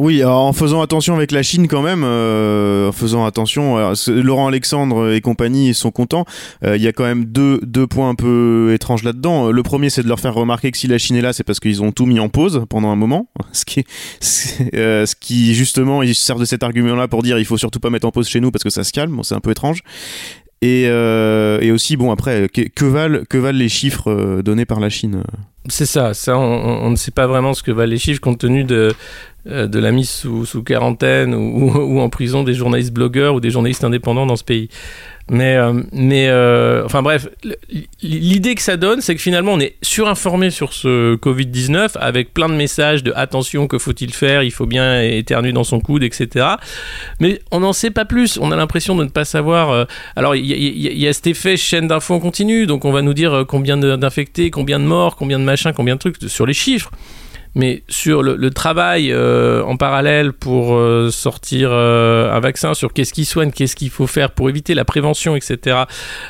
Oui, 0.00 0.24
en 0.24 0.54
faisant 0.54 0.80
attention 0.80 1.14
avec 1.14 1.30
la 1.30 1.42
Chine 1.42 1.68
quand 1.68 1.82
même, 1.82 2.04
euh, 2.04 2.88
en 2.88 2.92
faisant 2.92 3.26
attention, 3.26 3.76
Laurent 4.08 4.48
Alexandre 4.48 5.12
et 5.12 5.20
compagnie 5.20 5.74
sont 5.74 5.90
contents. 5.90 6.24
Euh, 6.64 6.78
il 6.78 6.82
y 6.82 6.88
a 6.88 6.92
quand 6.94 7.04
même 7.04 7.26
deux, 7.26 7.60
deux 7.64 7.86
points 7.86 8.08
un 8.08 8.14
peu 8.14 8.72
étranges 8.72 9.02
là-dedans. 9.02 9.50
Le 9.50 9.62
premier, 9.62 9.90
c'est 9.90 10.02
de 10.02 10.08
leur 10.08 10.18
faire 10.18 10.32
remarquer 10.32 10.70
que 10.70 10.78
si 10.78 10.86
la 10.86 10.96
Chine 10.96 11.16
est 11.16 11.20
là, 11.20 11.34
c'est 11.34 11.44
parce 11.44 11.60
qu'ils 11.60 11.82
ont 11.82 11.92
tout 11.92 12.06
mis 12.06 12.18
en 12.18 12.30
pause 12.30 12.64
pendant 12.70 12.88
un 12.90 12.96
moment. 12.96 13.28
Ce 13.52 13.66
qui, 13.66 13.84
euh, 14.74 15.04
ce 15.04 15.14
qui 15.14 15.54
justement, 15.54 16.02
ils 16.02 16.14
servent 16.14 16.40
de 16.40 16.46
cet 16.46 16.62
argument-là 16.62 17.06
pour 17.06 17.22
dire 17.22 17.38
il 17.38 17.44
faut 17.44 17.58
surtout 17.58 17.78
pas 17.78 17.90
mettre 17.90 18.06
en 18.06 18.10
pause 18.10 18.26
chez 18.26 18.40
nous 18.40 18.50
parce 18.50 18.64
que 18.64 18.70
ça 18.70 18.84
se 18.84 18.92
calme. 18.92 19.20
C'est 19.22 19.34
un 19.34 19.40
peu 19.40 19.50
étrange. 19.50 19.82
Et, 20.62 20.84
et, 20.84 21.72
aussi, 21.72 21.98
bon, 21.98 22.10
après, 22.10 22.48
que, 22.48 22.84
valent, 22.86 23.20
que 23.28 23.36
valent 23.36 23.58
les 23.58 23.68
chiffres 23.68 24.40
donnés 24.42 24.64
par 24.64 24.80
la 24.80 24.88
Chine? 24.88 25.24
C'est 25.68 25.86
ça, 25.86 26.14
ça 26.14 26.38
on, 26.38 26.90
ne 26.90 26.96
sait 26.96 27.10
pas 27.10 27.26
vraiment 27.26 27.52
ce 27.52 27.62
que 27.62 27.70
valent 27.70 27.90
les 27.90 27.98
chiffres 27.98 28.20
compte 28.20 28.38
tenu 28.38 28.64
de, 28.64 28.74
euh, 28.74 28.92
de 29.46 29.78
la 29.78 29.90
mise 29.90 30.10
sous, 30.10 30.62
quarantaine 30.62 31.34
ou, 31.34 31.70
ou, 31.70 32.00
en 32.00 32.08
prison 32.08 32.42
des 32.42 32.54
journalistes 32.54 32.92
blogueurs 32.92 33.34
ou 33.34 33.40
des 33.40 33.50
journalistes 33.50 33.84
indépendants 33.84 34.26
dans 34.26 34.36
ce 34.36 34.44
pays. 34.44 34.68
Mais, 35.30 35.56
euh, 35.56 35.80
mais 35.92 36.28
euh, 36.28 36.84
enfin 36.84 37.02
bref, 37.02 37.28
l'idée 38.02 38.56
que 38.56 38.62
ça 38.62 38.76
donne, 38.76 39.00
c'est 39.00 39.14
que 39.14 39.20
finalement 39.20 39.52
on 39.52 39.60
est 39.60 39.76
surinformé 39.80 40.50
sur 40.50 40.72
ce 40.72 41.14
Covid-19 41.14 41.96
avec 42.00 42.34
plein 42.34 42.48
de 42.48 42.54
messages 42.54 43.04
de 43.04 43.12
attention, 43.14 43.68
que 43.68 43.78
faut-il 43.78 44.12
faire, 44.12 44.42
il 44.42 44.50
faut 44.50 44.66
bien 44.66 45.00
éternuer 45.02 45.52
dans 45.52 45.62
son 45.62 45.78
coude, 45.78 46.02
etc. 46.02 46.46
Mais 47.20 47.40
on 47.52 47.60
n'en 47.60 47.72
sait 47.72 47.92
pas 47.92 48.04
plus, 48.04 48.38
on 48.42 48.50
a 48.50 48.56
l'impression 48.56 48.96
de 48.96 49.04
ne 49.04 49.08
pas 49.08 49.24
savoir. 49.24 49.86
alors 50.16 50.34
il 50.34 50.44
y, 50.44 50.98
y, 50.98 51.06
a 51.06 51.12
cet 51.12 51.28
effet 51.28 51.56
chaîne 51.56 51.86
d'infos 51.86 52.14
en 52.14 52.20
continu, 52.20 52.66
donc 52.66 52.84
on 52.84 52.90
va 52.90 53.00
nous 53.00 53.14
dire 53.14 53.44
combien 53.46 53.76
d'infectés, 53.76 54.50
combien 54.50 54.80
de 54.80 54.84
morts, 54.84 55.14
combien 55.14 55.38
de 55.38 55.44
machins, 55.44 55.72
combien 55.72 55.94
de 55.94 56.00
trucs 56.00 56.16
sur 56.26 56.44
les 56.44 56.54
chiffres 56.54 56.90
mais 57.54 57.82
sur 57.88 58.22
le, 58.22 58.50
travail 58.50 59.12
euh, 59.12 59.62
en 59.64 59.76
parallèle 59.76 60.32
pour 60.32 60.74
euh, 60.74 61.10
sortir 61.10 61.70
euh, 61.72 62.34
un 62.34 62.40
vaccin, 62.40 62.74
sur 62.74 62.92
qu'est-ce 62.92 63.12
qui 63.12 63.24
soigne, 63.24 63.50
qu'est-ce 63.50 63.76
qu'il 63.76 63.90
faut 63.90 64.06
faire 64.06 64.32
pour 64.32 64.48
éviter 64.48 64.74
la 64.74 64.84
prévention, 64.84 65.36
etc. 65.36 65.84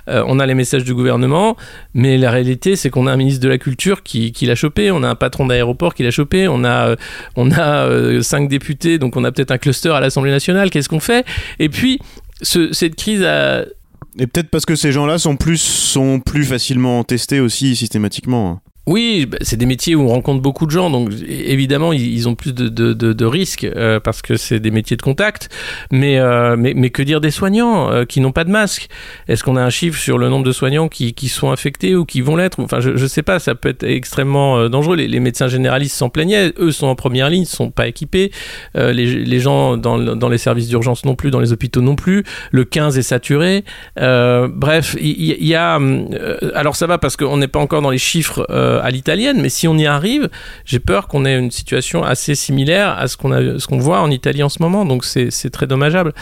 on 0.06 0.38
a 0.38 0.46
les 0.46 0.54
messages 0.54 0.84
du 0.84 0.94
gouvernement, 0.94 1.56
mais 1.94 2.18
la 2.18 2.30
réalité, 2.30 2.76
c'est 2.76 2.90
qu'on 2.90 3.06
a 3.06 3.12
un 3.12 3.16
ministre 3.16 3.40
de 3.40 3.48
la 3.48 3.58
Culture 3.58 4.02
qui, 4.02 4.32
qui 4.32 4.46
l'a 4.46 4.54
chopé, 4.54 4.90
on 4.90 5.02
a 5.02 5.08
un 5.08 5.14
patron 5.14 5.46
d'aéroport 5.46 5.94
qui 5.94 6.02
l'a 6.02 6.10
chopé, 6.10 6.48
on 6.48 6.64
a, 6.64 6.96
on 7.36 7.50
a 7.50 8.22
cinq 8.22 8.48
députés, 8.48 8.98
donc 8.98 9.16
on 9.16 9.24
a 9.24 9.32
peut-être 9.32 9.50
un 9.50 9.58
cluster 9.58 9.90
à 9.90 10.00
l'Assemblée 10.00 10.30
nationale, 10.30 10.70
qu'est-ce 10.70 10.88
qu'on 10.88 11.00
fait? 11.00 11.26
Et 11.58 11.68
puis, 11.68 11.98
ce, 12.42 12.72
cette 12.72 12.96
crise 12.96 13.22
a... 13.22 13.64
Et 14.18 14.26
peut-être 14.26 14.50
parce 14.50 14.66
que 14.66 14.74
ces 14.74 14.92
gens-là 14.92 15.18
sont 15.18 15.36
plus, 15.36 15.60
sont 15.60 16.20
plus 16.20 16.44
facilement 16.44 17.04
testés 17.04 17.40
aussi 17.40 17.76
systématiquement. 17.76 18.60
Oui, 18.90 19.26
bah, 19.26 19.38
c'est 19.40 19.56
des 19.56 19.66
métiers 19.66 19.94
où 19.94 20.02
on 20.02 20.08
rencontre 20.08 20.42
beaucoup 20.42 20.66
de 20.66 20.72
gens, 20.72 20.90
donc 20.90 21.12
évidemment 21.28 21.92
ils, 21.92 22.28
ont 22.28 22.34
plus 22.34 22.52
de, 22.52 23.24
risques 23.24 23.62
euh, 23.62 24.00
parce 24.00 24.20
que 24.20 24.36
c'est 24.36 24.58
des 24.58 24.72
métiers 24.72 24.96
de 24.96 25.02
contact. 25.02 25.48
Mais, 25.92 26.18
euh, 26.18 26.56
mais, 26.58 26.90
que 26.90 27.02
dire 27.02 27.20
des 27.20 27.30
soignants 27.30 27.88
euh, 27.92 28.04
qui 28.04 28.20
n'ont 28.20 28.32
pas 28.32 28.42
de 28.42 28.50
masque? 28.50 28.88
Est-ce 29.28 29.44
qu'on 29.44 29.54
a 29.54 29.62
un 29.62 29.70
chiffre 29.70 29.96
sur 29.96 30.18
le 30.18 30.28
nombre 30.28 30.44
de 30.44 30.50
soignants 30.50 30.88
qui, 30.88 31.14
sont 31.28 31.52
infectés 31.52 31.94
ou 31.94 32.04
qui 32.04 32.20
vont 32.20 32.34
l'être? 32.34 32.58
Enfin, 32.58 32.80
je 32.80 32.90
ne 32.90 33.06
sais 33.06 33.22
pas, 33.22 33.38
ça 33.38 33.54
peut 33.54 33.68
être 33.68 33.84
extrêmement 33.84 34.68
dangereux. 34.68 34.96
Les, 34.96 35.20
médecins 35.20 35.46
généralistes 35.46 35.94
s'en 35.94 36.08
plaignaient, 36.08 36.52
eux 36.58 36.72
sont 36.72 36.88
en 36.88 36.96
première 36.96 37.30
ligne, 37.30 37.44
sont 37.44 37.70
pas 37.70 37.86
équipés. 37.86 38.32
Les, 38.74 39.38
gens 39.38 39.76
dans, 39.76 40.28
les 40.28 40.38
services 40.38 40.66
d'urgence 40.66 41.04
non 41.04 41.14
plus, 41.14 41.30
dans 41.30 41.38
les 41.38 41.52
hôpitaux 41.52 41.80
non 41.80 41.94
plus. 41.94 42.24
Le 42.50 42.64
15 42.64 42.98
est 42.98 43.02
saturé. 43.02 43.64
bref, 43.96 44.96
il 45.00 45.46
y, 45.46 45.54
a... 45.54 45.78
alors 46.56 46.74
ça 46.74 46.88
va 46.88 46.98
parce 46.98 47.16
qu'on 47.16 47.36
n'est 47.36 47.46
pas 47.46 47.60
encore 47.60 47.82
dans 47.82 47.90
les 47.90 47.98
chiffres 47.98 48.44
à 48.80 48.90
l'italienne, 48.90 49.40
mais 49.40 49.48
si 49.48 49.68
on 49.68 49.76
y 49.76 49.86
arrive, 49.86 50.28
j'ai 50.64 50.78
peur 50.78 51.08
qu'on 51.08 51.24
ait 51.24 51.36
une 51.36 51.50
situation 51.50 52.02
assez 52.02 52.34
similaire 52.34 52.96
à 52.98 53.08
ce 53.08 53.16
qu'on 53.16 53.30
qu'on 53.68 53.78
voit 53.78 54.00
en 54.00 54.10
Italie 54.10 54.42
en 54.42 54.48
ce 54.48 54.62
moment. 54.62 54.84
Donc 54.84 55.04
c'est 55.04 55.50
très 55.50 55.66
dommageable 55.66 56.12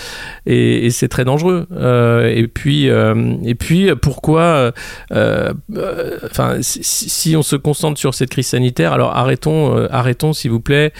et, 0.46 0.90
c'est 0.90 1.08
très 1.08 1.24
dangereux. 1.24 1.66
Euh, 1.72 2.32
et 2.34 2.46
puis 2.48 2.88
euh, 2.88 3.34
et 3.44 3.54
puis 3.54 3.90
pourquoi, 4.00 4.72
enfin 5.10 6.56
si, 6.60 7.36
on 7.36 7.42
se 7.42 7.56
concentre 7.56 7.98
sur 7.98 8.14
cette 8.14 8.30
crise 8.30 8.48
sanitaire, 8.48 8.92
alors 8.92 9.16
arrêtons 9.16 9.86
arrêtons 9.90 10.32
s'il 10.32 10.50
vous 10.50 10.60
plaît 10.60 10.92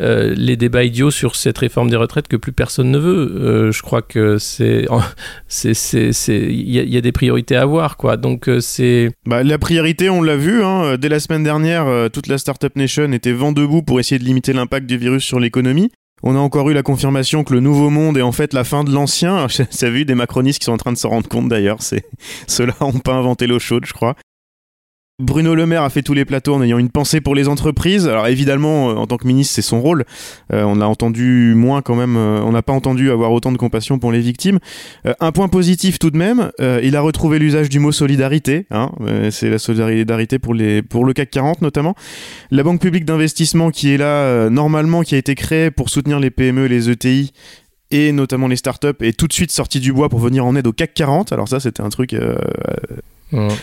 euh, 0.00 0.34
les 0.36 0.56
débats 0.56 0.84
idiots 0.84 1.10
sur 1.10 1.36
cette 1.36 1.58
réforme 1.58 1.90
des 1.90 1.96
retraites 1.96 2.28
que 2.28 2.36
plus 2.36 2.52
personne 2.52 2.90
ne 2.90 2.98
veut. 2.98 3.32
Euh, 3.36 3.72
je 3.72 3.82
crois 3.82 4.02
que 4.02 4.38
c'est, 4.38 4.86
il 5.64 6.70
y, 6.70 6.96
a 6.96 7.00
des 7.00 7.12
priorités 7.12 7.56
à 7.56 7.62
avoir, 7.62 7.96
quoi. 7.96 8.16
Donc 8.16 8.48
euh, 8.48 8.60
c'est. 8.60 9.10
Bah, 9.26 9.42
la 9.42 9.58
priorité, 9.58 10.08
on 10.08 10.22
l'a 10.22 10.36
vu, 10.36 10.62
hein, 10.62 10.96
dès 10.96 11.08
la 11.08 11.20
semaine 11.20 11.44
dernière, 11.44 12.10
toute 12.10 12.26
la 12.26 12.38
startup 12.38 12.74
nation 12.76 13.12
était 13.12 13.32
vent 13.32 13.52
debout 13.52 13.82
pour 13.82 14.00
essayer 14.00 14.18
de 14.18 14.24
limiter 14.24 14.52
l'impact 14.52 14.86
du 14.86 14.96
virus 14.96 15.24
sur 15.24 15.38
l'économie. 15.38 15.90
On 16.22 16.36
a 16.36 16.38
encore 16.38 16.68
eu 16.68 16.74
la 16.74 16.82
confirmation 16.82 17.44
que 17.44 17.54
le 17.54 17.60
nouveau 17.60 17.88
monde 17.88 18.18
est 18.18 18.22
en 18.22 18.32
fait 18.32 18.52
la 18.52 18.64
fin 18.64 18.84
de 18.84 18.92
l'ancien. 18.92 19.46
J'ai 19.48 19.90
vu 19.90 20.04
des 20.04 20.14
macronistes 20.14 20.60
qui 20.60 20.66
sont 20.66 20.72
en 20.72 20.78
train 20.78 20.92
de 20.92 20.98
s'en 20.98 21.08
rendre 21.10 21.28
compte 21.28 21.48
d'ailleurs. 21.48 21.82
C'est 21.82 22.04
ceux-là 22.46 22.74
n'ont 22.80 22.92
pas 22.92 23.14
inventé 23.14 23.46
l'eau 23.46 23.58
chaude, 23.58 23.84
je 23.86 23.92
crois. 23.92 24.16
Bruno 25.20 25.54
Le 25.54 25.66
Maire 25.66 25.82
a 25.82 25.90
fait 25.90 26.02
tous 26.02 26.14
les 26.14 26.24
plateaux 26.24 26.54
en 26.54 26.62
ayant 26.62 26.78
une 26.78 26.88
pensée 26.88 27.20
pour 27.20 27.34
les 27.34 27.46
entreprises. 27.46 28.08
Alors 28.08 28.26
évidemment, 28.26 28.90
euh, 28.90 28.94
en 28.94 29.06
tant 29.06 29.18
que 29.18 29.26
ministre, 29.26 29.54
c'est 29.54 29.62
son 29.62 29.80
rôle. 29.80 30.04
Euh, 30.52 30.64
on 30.64 30.80
a 30.80 30.86
entendu 30.86 31.52
moins 31.54 31.82
quand 31.82 31.94
même. 31.94 32.16
Euh, 32.16 32.40
on 32.42 32.52
n'a 32.52 32.62
pas 32.62 32.72
entendu 32.72 33.10
avoir 33.10 33.30
autant 33.32 33.52
de 33.52 33.58
compassion 33.58 33.98
pour 33.98 34.12
les 34.12 34.20
victimes. 34.20 34.58
un 35.20 35.32
point 35.32 35.48
positif 35.48 35.98
tout 35.98 36.10
de 36.10 36.16
même, 36.16 36.50
il 36.58 36.96
a 36.96 37.00
retrouvé 37.00 37.38
l'usage 37.38 37.68
du 37.68 37.78
mot 37.78 37.92
solidarité. 37.92 38.66
Hein, 38.70 38.90
c'est 39.30 39.50
la 39.50 39.58
solidarité 39.58 40.38
pour 40.38 40.54
pour 40.88 41.04
le 41.04 41.12
CAC 41.12 41.30
40 41.30 41.62
notamment. 41.62 41.94
La 42.50 42.62
Banque 42.62 42.80
publique 42.80 43.04
d'investissement 43.04 43.70
qui 43.70 43.92
est 43.92 43.96
là 43.96 44.48
normalement, 44.48 45.02
qui 45.02 45.14
a 45.14 45.18
été 45.18 45.34
créée 45.34 45.70
pour 45.70 45.90
soutenir 45.90 46.18
les 46.20 46.30
PME, 46.30 46.66
les 46.66 46.90
ETI 46.90 47.32
et 47.90 48.12
notamment 48.12 48.48
les 48.48 48.56
startups, 48.56 48.88
est 49.00 49.18
tout 49.18 49.26
de 49.26 49.32
suite 49.32 49.50
sortie 49.50 49.80
du 49.80 49.92
bois 49.92 50.08
pour 50.08 50.20
venir 50.20 50.44
en 50.44 50.54
aide 50.56 50.66
au 50.66 50.72
CAC 50.72 50.94
40. 50.94 51.32
Alors 51.32 51.48
ça, 51.48 51.60
c'était 51.60 51.82
un 51.82 51.88
truc 51.88 52.14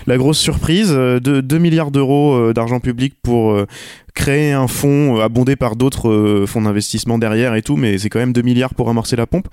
la 0.06 0.18
grosse 0.18 0.40
surprise, 0.40 0.92
euh, 0.92 1.20
de 1.20 1.42
2 1.42 1.58
milliards 1.58 1.92
d'euros 1.92 2.36
euh, 2.36 2.54
d'argent 2.54 2.80
public 2.80 3.16
pour 3.22 3.52
euh, 3.52 3.68
créer 4.13 4.52
un 4.52 4.68
fonds 4.68 5.20
abondé 5.20 5.56
par 5.56 5.76
d'autres 5.76 6.46
fonds 6.48 6.62
d'investissement 6.62 7.18
derrière 7.18 7.56
et 7.56 7.62
tout, 7.62 7.76
mais 7.76 7.98
c'est 7.98 8.10
quand 8.10 8.20
même 8.20 8.34
2 8.34 8.42
milliards 8.42 8.74
pour 8.74 8.90
amorcer 8.90 9.16
la 9.16 9.28
pompe. 9.28 9.48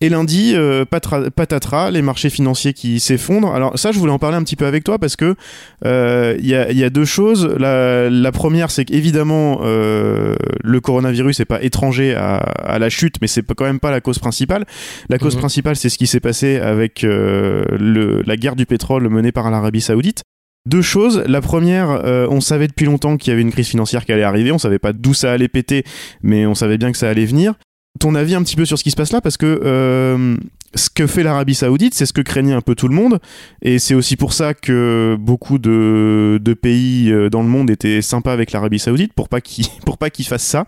Et 0.00 0.08
lundi, 0.08 0.52
euh, 0.54 0.84
patatras, 0.84 1.90
les 1.90 2.02
marchés 2.02 2.30
financiers 2.30 2.72
qui 2.72 3.00
s'effondrent. 3.00 3.52
Alors 3.52 3.76
ça, 3.76 3.90
je 3.90 3.98
voulais 3.98 4.12
en 4.12 4.20
parler 4.20 4.36
un 4.36 4.44
petit 4.44 4.54
peu 4.54 4.66
avec 4.66 4.84
toi 4.84 4.96
parce 4.98 5.16
que 5.16 5.34
il 5.82 5.88
euh, 5.88 6.36
y, 6.40 6.84
a, 6.84 6.90
deux 6.90 7.04
choses. 7.04 7.46
La, 7.58 8.32
première, 8.32 8.70
c'est 8.70 8.84
qu'évidemment, 8.84 9.60
euh, 9.62 10.36
le 10.62 10.80
coronavirus 10.80 11.40
n'est 11.40 11.46
pas 11.46 11.60
étranger 11.62 12.14
à, 12.14 12.78
la 12.78 12.88
chute, 12.88 13.16
mais 13.20 13.26
c'est 13.26 13.44
quand 13.54 13.64
même 13.64 13.80
pas 13.80 13.90
la 13.90 14.00
cause 14.00 14.20
principale. 14.20 14.66
La 15.08 15.18
cause 15.18 15.34
mhm. 15.34 15.40
principale, 15.40 15.74
c'est 15.74 15.88
ce 15.88 15.98
qui 15.98 16.06
s'est 16.06 16.20
passé 16.20 16.58
avec 16.58 17.02
le, 17.02 18.22
la 18.24 18.36
guerre 18.36 18.54
du 18.54 18.66
pétrole 18.66 19.08
menée 19.08 19.32
par 19.32 19.50
l'Arabie 19.50 19.80
Saoudite. 19.80 20.22
Deux 20.66 20.82
choses. 20.82 21.24
La 21.26 21.40
première, 21.40 22.02
on 22.30 22.40
savait 22.40 22.68
depuis 22.68 22.86
longtemps 22.86 23.16
qu'il 23.16 23.32
y 23.32 23.32
avait 23.32 23.42
une 23.42 23.50
crise 23.50 23.68
financière 23.68 24.04
qui 24.04 24.12
allait 24.12 24.22
arriver. 24.22 24.52
On 24.52 24.58
savait 24.58 24.78
pas 24.78 24.92
d'où 24.92 25.12
ça 25.14 25.32
allait 25.32 25.48
péter, 25.48 25.82
mais 26.22 26.46
on 26.46 26.54
savait 26.54 26.78
bien 26.78 26.92
que 26.92 26.98
ça 26.98 27.08
allait 27.08 27.24
venir 27.24 27.54
ton 27.98 28.14
avis 28.14 28.34
un 28.34 28.42
petit 28.42 28.56
peu 28.56 28.64
sur 28.64 28.78
ce 28.78 28.84
qui 28.84 28.90
se 28.90 28.96
passe 28.96 29.12
là 29.12 29.20
parce 29.20 29.36
que 29.36 29.60
euh, 29.64 30.36
ce 30.74 30.90
que 30.90 31.06
fait 31.06 31.22
l'Arabie 31.22 31.54
Saoudite, 31.54 31.94
c'est 31.94 32.06
ce 32.06 32.12
que 32.12 32.20
craignait 32.20 32.52
un 32.54 32.60
peu 32.60 32.74
tout 32.74 32.88
le 32.88 32.94
monde, 32.94 33.18
et 33.62 33.78
c'est 33.78 33.94
aussi 33.94 34.16
pour 34.16 34.32
ça 34.32 34.54
que 34.54 35.16
beaucoup 35.18 35.58
de, 35.58 36.38
pays 36.60 37.10
euh, 37.10 37.30
dans 37.30 37.42
le 37.42 37.48
monde 37.48 37.70
étaient 37.70 38.02
sympas 38.02 38.32
avec 38.32 38.52
l'Arabie 38.52 38.78
Saoudite 38.78 39.12
pour 39.12 39.28
pas 39.28 39.40
qu'il 39.40 39.66
pour 39.86 39.98
pas 39.98 40.10
qu'il 40.10 40.26
fasse 40.26 40.44
ça. 40.44 40.66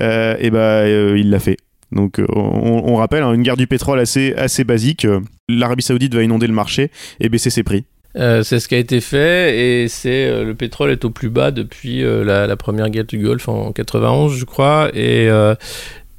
Euh, 0.00 0.36
et 0.38 0.50
ben 0.50 1.16
il 1.16 1.30
l'a 1.30 1.38
fait. 1.38 1.56
Donc 1.92 2.20
on, 2.28 2.96
rappelle 2.96 3.22
hein, 3.22 3.32
une 3.32 3.42
guerre 3.42 3.56
du 3.56 3.66
pétrole 3.66 4.00
assez 4.00 4.34
assez 4.34 4.64
basique. 4.64 5.06
L'Arabie 5.48 5.84
Saoudite 5.84 6.14
va 6.14 6.22
inonder 6.22 6.48
le 6.48 6.52
marché 6.52 6.90
et 7.20 7.28
baisser 7.28 7.50
ses 7.50 7.62
prix. 7.62 7.84
C'est 8.14 8.60
ce 8.60 8.66
qui 8.66 8.74
a 8.74 8.78
été 8.78 9.00
fait 9.00 9.58
et 9.58 9.88
c'est 9.88 10.42
le 10.42 10.54
pétrole 10.54 10.90
est 10.90 11.04
au 11.04 11.10
plus 11.10 11.28
bas 11.28 11.50
depuis 11.50 12.02
la, 12.02 12.46
la, 12.46 12.56
première 12.56 12.88
guerre 12.88 13.04
du 13.04 13.18
Golfe 13.18 13.48
en 13.48 13.72
91 13.72 14.34
je 14.34 14.44
crois 14.46 14.90
et 14.94 15.28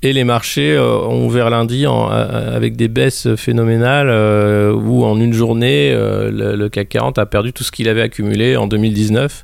et 0.03 0.13
les 0.13 0.23
marchés 0.23 0.77
ont 0.77 1.25
ouvert 1.25 1.49
lundi 1.49 1.88
en, 1.88 2.07
avec 2.07 2.75
des 2.75 2.88
baisses 2.88 3.36
phénoménales 3.36 4.10
où 4.75 5.03
en 5.03 5.19
une 5.19 5.33
journée 5.33 5.91
le, 5.91 6.67
CAC 6.69 6.89
40 6.89 7.17
a 7.17 7.25
perdu 7.25 7.51
tout 7.51 7.63
ce 7.63 7.71
qu'il 7.71 7.89
avait 7.89 8.03
accumulé 8.03 8.57
en 8.57 8.67
2019. 8.67 9.43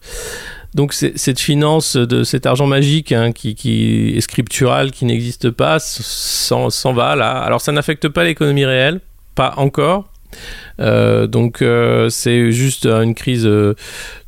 Donc 0.75 0.93
cette 0.93 1.39
finance 1.39 1.95
de 1.95 2.23
cet 2.23 2.45
argent 2.47 2.65
magique 2.65 3.11
hein, 3.11 3.31
qui, 3.31 4.13
est 4.15 4.21
scriptural, 4.21 4.91
qui 4.91 5.05
n'existe 5.05 5.51
pas, 5.51 5.77
s'en 5.79 6.93
va 6.93 7.15
là. 7.15 7.31
Alors 7.31 7.61
ça 7.61 7.71
n'affecte 7.71 8.07
pas 8.09 8.23
l'économie 8.23 8.65
réelle, 8.65 8.99
pas 9.35 9.53
encore, 9.57 10.09
euh, 10.72 10.72
donc 10.79 11.61
euh, 11.61 12.09
c'est 12.09 12.51
juste 12.51 12.85
une 12.85 13.13
crise 13.13 13.45
euh, 13.45 13.75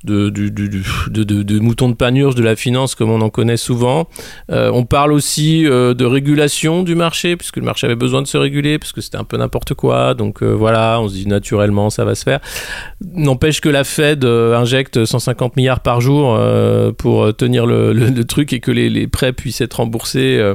de, 0.03 0.29
de, 0.29 0.47
de, 0.49 1.59
moutons 1.59 1.89
de 1.89 1.95
panurge 1.95 2.35
de 2.35 2.43
la 2.43 2.55
finance 2.55 2.93
comme 2.93 3.09
on 3.09 3.21
en 3.21 3.29
connaît 3.29 3.57
souvent. 3.57 4.07
on 4.49 4.85
parle 4.85 5.11
aussi 5.11 5.63
de 5.63 6.05
régulation 6.05 6.83
du 6.83 6.93
marché 6.93 7.35
puisque 7.35 7.57
le 7.57 7.63
marché 7.63 7.87
avait 7.87 7.95
besoin 7.95 8.21
de 8.21 8.27
se 8.27 8.37
réguler 8.37 8.77
parce 8.77 8.91
que 8.91 9.01
c'était 9.01 9.17
un 9.17 9.23
peu 9.23 9.37
n'importe 9.37 9.73
quoi. 9.73 10.13
Donc 10.13 10.43
voilà, 10.43 10.99
on 11.01 11.07
se 11.07 11.15
dit 11.15 11.27
naturellement 11.27 11.89
ça 11.89 12.05
va 12.05 12.13
se 12.13 12.23
faire. 12.23 12.39
N'empêche 13.15 13.61
que 13.61 13.69
la 13.69 13.83
Fed 13.83 14.23
injecte 14.25 15.05
150 15.05 15.55
milliards 15.55 15.79
par 15.79 16.01
jour 16.01 16.39
pour 16.99 17.35
tenir 17.35 17.65
le, 17.65 18.23
truc 18.25 18.53
et 18.53 18.59
que 18.59 18.69
les, 18.69 18.91
les, 18.91 19.07
prêts 19.07 19.33
puissent 19.33 19.61
être 19.61 19.75
remboursés 19.75 20.53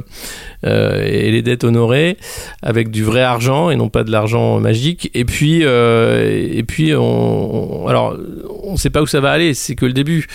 et 0.63 1.31
les 1.31 1.41
dettes 1.41 1.65
honorées 1.65 2.15
avec 2.61 2.89
du 2.89 3.03
vrai 3.03 3.21
argent 3.21 3.69
et 3.69 3.75
non 3.75 3.89
pas 3.89 4.05
de 4.05 4.11
l'argent 4.11 4.61
magique. 4.61 5.11
Et 5.13 5.25
puis 5.25 5.65
euh, 5.65 5.80
et 6.23 6.63
puis, 6.63 6.93
on, 6.95 7.87
alors, 7.87 8.17
on 8.63 8.73
ne 8.73 8.77
sait 8.77 8.89
pas 8.89 9.01
où 9.01 9.07
ça 9.07 9.19
va 9.19 9.31
aller, 9.31 9.53
c'est 9.53 9.75
que 9.75 9.85
le 9.85 9.93
début. 9.93 10.27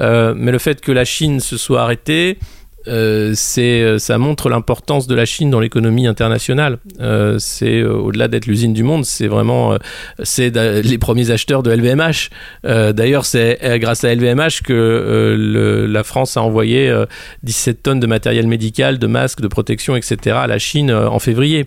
Euh, 0.00 0.34
mais 0.36 0.52
le 0.52 0.58
fait 0.58 0.80
que 0.80 0.92
la 0.92 1.04
Chine 1.04 1.40
se 1.40 1.56
soit 1.56 1.82
arrêtée, 1.82 2.38
euh, 2.86 3.32
c'est 3.34 3.80
euh, 3.80 3.98
ça 3.98 4.18
montre 4.18 4.48
l'importance 4.48 5.06
de 5.06 5.14
la 5.14 5.24
Chine 5.24 5.50
dans 5.50 5.60
l'économie 5.60 6.06
internationale. 6.06 6.78
Euh, 7.00 7.38
c'est 7.38 7.82
au-delà 7.82 8.28
d'être 8.28 8.46
l'usine 8.46 8.72
du 8.72 8.82
monde, 8.82 9.04
c'est 9.04 9.26
vraiment 9.26 9.76
c'est 10.22 10.54
les 10.56 10.98
premiers 10.98 11.30
acheteurs 11.30 11.62
de 11.62 11.70
LVMH. 11.70 12.30
D'ailleurs, 12.64 13.24
c'est 13.24 13.58
grâce 13.78 14.04
à 14.04 14.14
LVMH 14.14 14.62
que 14.64 15.86
la 15.88 16.04
France 16.04 16.36
a 16.36 16.42
envoyé 16.42 16.94
17 17.42 17.82
tonnes 17.82 18.00
de 18.00 18.06
matériel 18.06 18.46
médical, 18.46 18.98
de 18.98 19.06
masques, 19.06 19.40
de 19.40 19.48
protection, 19.48 19.96
etc. 19.96 20.36
à 20.36 20.46
la 20.46 20.58
Chine 20.58 20.92
en 20.92 21.18
février. 21.18 21.66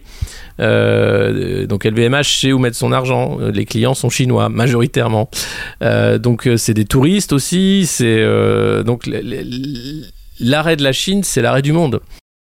donc 0.60 1.86
LVMH 1.86 2.24
sait 2.24 2.52
où 2.52 2.60
mettre 2.60 2.78
son 2.78 2.92
argent. 2.92 3.38
Les 3.54 3.66
clients 3.66 3.94
sont 3.94 4.10
chinois 4.10 4.50
majoritairement. 4.50 5.30
donc 5.82 6.50
c'est 6.58 6.74
des 6.74 6.86
touristes 6.86 7.34
aussi. 7.34 7.86
C'est 7.86 8.24
donc 8.84 9.08
l'arrêt 10.40 10.76
de 10.76 10.84
la 10.84 10.92
Chine, 10.92 11.24
c'est 11.24 11.42
l'arrêt 11.42 11.62
du 11.62 11.72
monde. 11.72 12.02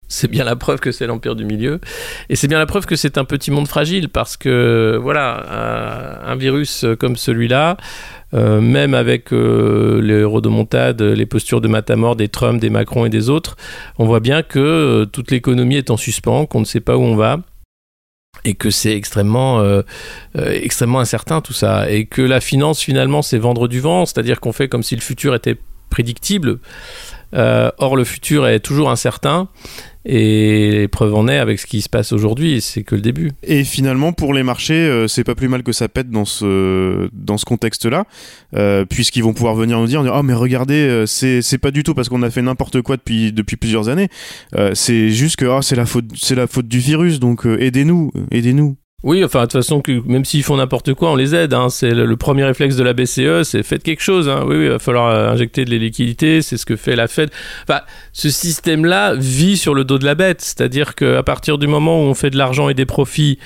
C'est 0.09 0.29
bien 0.29 0.43
la 0.43 0.57
preuve 0.57 0.81
que 0.81 0.91
c'est 0.91 1.07
l'empire 1.07 1.37
du 1.37 1.45
milieu. 1.45 1.81
Et 2.29 2.37
c'est 2.37 2.49
bien 2.49 2.59
la 2.59 2.67
preuve 2.67 2.85
que 2.85 2.97
c'est 2.97 3.17
un 3.17 3.25
petit 3.25 3.53
monde 3.53 3.69
fragile 3.69 4.09
parce 4.09 4.37
que, 4.37 4.99
voilà, 5.01 6.27
un, 6.27 6.35
virus 6.35 6.85
comme 6.99 7.17
celui-là, 7.17 7.77
euh, 8.33 8.61
même 8.61 8.95
avec 8.95 9.33
euh, 9.33 10.01
les 10.03 10.23
rodomontades, 10.23 11.03
les 11.03 11.27
postures 11.27 11.61
de 11.61 11.69
Matamor, 11.69 12.17
des 12.17 12.29
Trump, 12.29 12.61
des 12.61 12.71
Macron 12.71 13.05
et 13.05 13.09
des 13.09 13.29
autres, 13.29 13.57
on 13.99 14.07
voit 14.07 14.21
bien 14.21 14.43
que 14.43 14.59
euh, 14.59 15.05
toute 15.05 15.31
l'économie 15.31 15.77
est 15.77 15.91
en 15.91 15.97
suspens, 15.97 16.47
qu'on 16.47 16.61
ne 16.61 16.65
sait 16.65 16.81
pas 16.81 16.97
où 16.97 17.03
on 17.03 17.17
va 17.17 17.39
et 18.45 18.55
que 18.55 18.71
c'est 18.71 18.97
extrêmement 18.97 19.63
extrêmement 20.35 21.01
incertain 21.01 21.43
tout 21.43 21.53
ça 21.53 21.91
et 21.91 22.07
que 22.07 22.23
la 22.23 22.41
finance 22.41 22.81
finalement 22.81 23.21
c'est 23.21 23.37
vendre 23.37 23.69
du 23.69 23.81
vent 23.81 24.07
c'est-à-dire 24.07 24.41
qu'on 24.41 24.53
fait 24.53 24.69
comme 24.69 24.85
si 24.85 24.95
le 24.95 25.03
futur 25.03 25.35
était 25.35 25.59
prédictible 25.91 26.59
euh, 27.35 27.71
or, 27.79 27.97
le 27.97 28.05
futur 28.05 28.47
est 28.47 28.61
toujours 28.61 28.91
incertain. 28.91 29.49
Et 30.07 30.89
preuve 30.91 31.15
en 31.15 31.29
est 31.29 31.37
avec 31.37 31.61
ce 31.61 31.67
qui 31.67 31.83
se 31.83 31.89
passe 31.91 32.13
aujourd'hui, 32.13 32.63
c'est 32.63 32.85
que 32.85 32.95
le 32.95 33.03
début. 33.03 33.33
Et 33.43 33.65
finalement, 33.65 34.15
pour 34.15 34.33
les 34.33 34.43
marchés, 34.43 34.73
euh, 34.73 35.09
c'est 35.09 35.25
pas 35.25 35.35
plus 35.35 35.49
mal 35.49 35.63
que 35.63 35.73
ça 35.73 35.91
pète 35.91 36.09
dans 36.09 36.25
ce, 36.25 37.11
dans 37.13 37.37
ce 37.37 37.45
contexte-là, 37.45 38.05
euh, 38.57 38.87
puisqu'ils 38.87 39.23
vont 39.23 39.35
pouvoir 39.35 39.55
venir 39.55 39.79
nous 39.79 39.87
dire, 39.87 40.03
oh 40.11 40.23
mais 40.23 40.33
regardez, 40.33 41.05
c'est, 41.07 41.43
c'est 41.43 41.59
pas 41.59 41.71
du 41.71 41.83
tout 41.83 41.93
parce 41.93 42.09
qu'on 42.09 42.23
a 42.23 42.31
fait 42.31 42.41
n'importe 42.41 42.81
quoi 42.81 42.97
depuis, 42.97 43.31
depuis 43.31 43.57
plusieurs 43.57 43.91
années, 43.91 44.09
c'est 44.73 45.11
juste 45.11 45.37
que 45.37 45.45
oh, 45.45 45.61
c'est, 45.61 45.77
la 45.77 45.85
faute, 45.85 46.07
c'est 46.17 46.35
la 46.35 46.47
faute 46.47 46.67
du 46.67 46.79
virus, 46.79 47.21
donc 47.21 47.45
aidez-nous, 47.45 48.11
aidez-nous. 48.31 48.77
Oui, 49.03 49.25
enfin, 49.25 49.41
de 49.41 49.45
toute 49.45 49.53
façon, 49.53 49.81
que 49.81 50.03
même 50.07 50.27
s'ils 50.27 50.43
font 50.43 50.59
n'importe 50.59 50.93
quoi, 50.93 51.11
on 51.11 51.17
les 51.17 51.35
aide. 51.35 51.55
Hein. 51.55 51.71
C'est 51.71 51.91
le, 51.91 52.17
premier 52.17 52.45
réflexe 52.45 52.77
de 52.77 52.85
la 52.85 52.93
BCE, 52.93 53.45
c'est 53.45 53.63
faites 53.63 53.83
quelque 53.83 54.03
chose. 54.03 54.29
Hein. 54.29 54.45
Oui, 54.47 54.57
il 54.57 54.69
va 54.69 54.79
falloir 54.79 55.09
euh, 55.09 55.31
injecter 55.31 55.65
de 55.65 55.71
les 55.71 55.79
liquidités, 55.79 56.43
c'est 56.43 56.59
ce 56.59 56.67
que 56.67 56.77
fait 56.77 56.97
la 56.97 57.09
Fed. 57.09 57.31
Enfin, 57.63 57.81
ce 58.13 58.29
système-là 58.29 59.15
vit 59.15 59.57
sur 59.57 59.75
le 59.75 59.85
dos 59.85 59.99
de 59.99 60.05
la 60.05 60.15
bête. 60.15 60.43
C'est-à-dire 60.43 60.95
qu'à 60.95 61.23
partir 61.23 61.57
du 61.57 61.67
moment 61.67 62.01
où 62.01 62.05
on 62.05 62.15
fait 62.15 62.31
de 62.31 62.37
l'argent 62.37 62.69
et 62.69 62.75
des 62.75 62.87
profits 62.87 63.39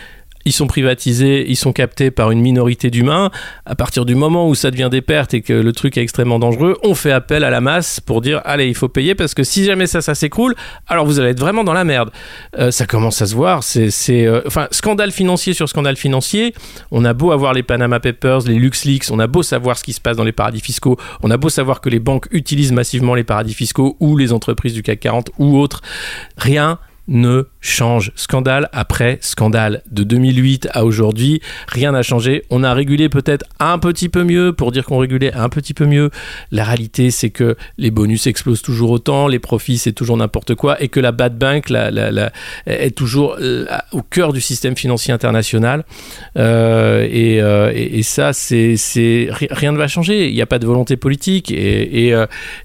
ils 0.45 0.53
sont 0.53 0.67
privatisés, 0.67 1.45
ils 1.49 1.57
sont 1.57 1.73
captés 1.73 2.11
par 2.11 2.31
une 2.31 2.41
minorité 2.41 2.91
d'humains. 2.91 3.31
À 3.67 3.75
partir 3.75 4.05
du 4.05 4.15
moment 4.15 4.49
où 4.49 4.55
ça 4.55 4.71
devient 4.71 4.89
des 4.91 5.03
pertes 5.03 5.35
et 5.35 5.43
que 5.43 5.53
le 5.53 5.73
truc 5.73 5.97
est 5.97 6.03
extrêmement 6.03 6.39
dangereux, 6.39 6.77
on 6.83 6.95
fait 6.95 7.13
appel 7.13 7.45
à 7.45 7.51
la 7.51 7.61
masse 7.61 8.01
pour 8.01 8.21
dire 8.21 8.41
allez, 8.45 8.69
il 8.69 8.75
faut 8.75 8.89
payer 8.89 9.15
parce 9.15 9.35
que 9.35 9.43
si 9.43 9.65
jamais 9.65 9.87
ça, 9.87 10.03
ça 10.03 10.15
s'écroule, 10.15 10.55
alors 10.87 11.07
vous 11.07 11.21
allez 11.21 11.31
être 11.31 11.41
vraiment 11.41 11.65
dans 11.65 11.73
la 11.73 11.85
merde. 11.85 12.11
Euh, 12.59 12.71
ça 12.71 12.87
commence 12.87 13.21
à 13.23 13.27
se 13.27 13.35
voir. 13.35 13.63
C'est, 13.63 13.91
euh, 14.11 14.43
scandale 14.71 15.13
financier 15.13 15.55
sur 15.55 15.69
scandale 15.69 15.97
financier. 15.97 16.55
On 16.91 17.05
a 17.05 17.13
beau 17.13 17.33
avoir 17.33 17.53
les 17.53 17.63
Panama 17.63 18.01
Papers, 18.01 18.41
les 18.47 18.55
LuxLeaks, 18.55 19.11
on 19.11 19.19
a 19.19 19.27
beau 19.27 19.43
savoir 19.43 19.79
ce 19.79 19.85
qui 19.85 19.93
se 19.93 20.01
passe 20.01 20.17
dans 20.17 20.25
les 20.25 20.33
paradis 20.33 20.61
fiscaux, 20.61 20.97
on 21.23 21.31
a 21.31 21.37
beau 21.37 21.49
savoir 21.49 21.81
que 21.81 21.89
les 21.89 21.99
banques 21.99 22.27
utilisent 22.31 22.73
massivement 22.73 23.15
les 23.15 23.25
paradis 23.25 23.55
fiscaux 23.55 23.97
ou 24.01 24.17
les 24.17 24.33
entreprises 24.33 24.75
du 24.75 24.83
CAC 24.83 25.01
40 25.01 25.31
ou 25.39 25.59
autres, 25.59 25.83
rien 26.37 26.79
ne 27.09 27.45
change. 27.61 28.13
Scandale 28.17 28.69
après 28.73 29.19
scandale. 29.21 29.83
De 29.91 30.05
2008 30.05 30.69
à 30.73 30.85
aujourd'hui, 30.85 31.41
rien 31.69 31.93
n'a 31.93 32.03
changé. 32.03 32.45
On 32.51 32.63
a 32.63 32.73
régulé 32.75 33.09
peut-être 33.09 33.45
un 33.61 33.79
petit 33.79 34.09
peu 34.09 34.25
mieux 34.25 34.53
pour 34.53 34.73
dire 34.73 34.85
qu'on 34.85 34.99
régulait 34.99 35.33
un 35.35 35.49
petit 35.49 35.75
peu 35.75 35.87
mieux. 35.87 36.11
La 36.51 36.65
réalité, 36.65 37.11
c'est 37.11 37.31
que 37.31 37.57
les 37.79 37.91
bonus 37.91 38.27
explosent 38.27 38.63
toujours 38.63 38.91
autant, 38.91 39.29
les 39.29 39.39
profits, 39.39 39.79
c'est 39.79 39.93
toujours 39.93 40.17
n'importe 40.17 40.55
quoi, 40.55 40.81
et 40.83 40.89
que 40.89 41.01
la 41.01 41.13
bad 41.13 41.39
bank 41.39 41.71
est 42.67 42.97
toujours 42.97 43.37
euh, 43.41 43.67
au 43.93 44.03
cœur 44.03 44.33
du 44.33 44.41
système 44.41 44.77
financier 44.77 45.13
international. 45.13 45.85
Euh, 46.39 47.07
euh, 47.13 47.73
et, 47.75 48.03
ça, 48.03 48.33
c'est 48.33 48.77
rien 49.31 49.73
ne 49.73 49.79
va 49.79 49.89
changer. 49.89 50.29
Il 50.29 50.35
n'y 50.35 50.43
a 50.43 50.47
pas 50.47 50.59
de 50.59 50.67
volonté 50.67 50.97
politique. 50.97 51.51
Et, 51.51 52.15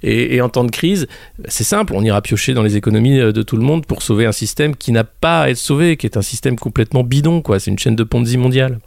et 0.03 0.41
en 0.41 0.49
temps 0.49 0.63
de 0.63 0.71
crise, 0.71 1.07
c'est 1.47 1.63
simple, 1.63 1.93
on 1.95 2.03
ira 2.03 2.21
piocher 2.21 2.53
dans 2.53 2.63
les 2.63 2.77
économies 2.77 3.17
de 3.17 3.41
tout 3.41 3.57
le 3.57 3.63
monde 3.63 3.85
pour 3.85 4.01
sauver 4.01 4.25
un 4.29 4.33
système 4.33 4.75
qui 4.75 4.91
n'a 4.91 5.03
pas 5.03 5.43
à 5.43 5.49
être 5.49 5.57
sauvé, 5.57 5.97
qui 5.97 6.05
est 6.05 6.17
un 6.17 6.21
système 6.21 6.57
complètement 6.57 7.03
bidon, 7.03 7.41
quoi. 7.41 7.59
C'est 7.59 7.71
une 7.71 7.79
chaîne 7.79 7.95
de 7.95 8.03
Ponzi 8.03 8.37
mondiale. 8.37 8.79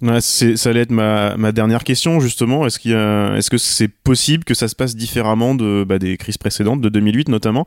Ça 0.00 0.70
allait 0.70 0.82
être 0.82 0.92
ma, 0.92 1.52
dernière 1.52 1.82
question 1.82 2.20
justement. 2.20 2.66
Est-ce 2.66 3.50
que 3.50 3.58
c'est 3.58 3.88
possible 3.88 4.44
que 4.44 4.54
ça 4.54 4.68
se 4.68 4.76
passe 4.76 4.94
différemment 4.94 5.54
bah, 5.54 5.98
des 5.98 6.16
crises 6.16 6.38
précédentes 6.38 6.80
de 6.80 6.88
2008 6.88 7.28
notamment, 7.28 7.66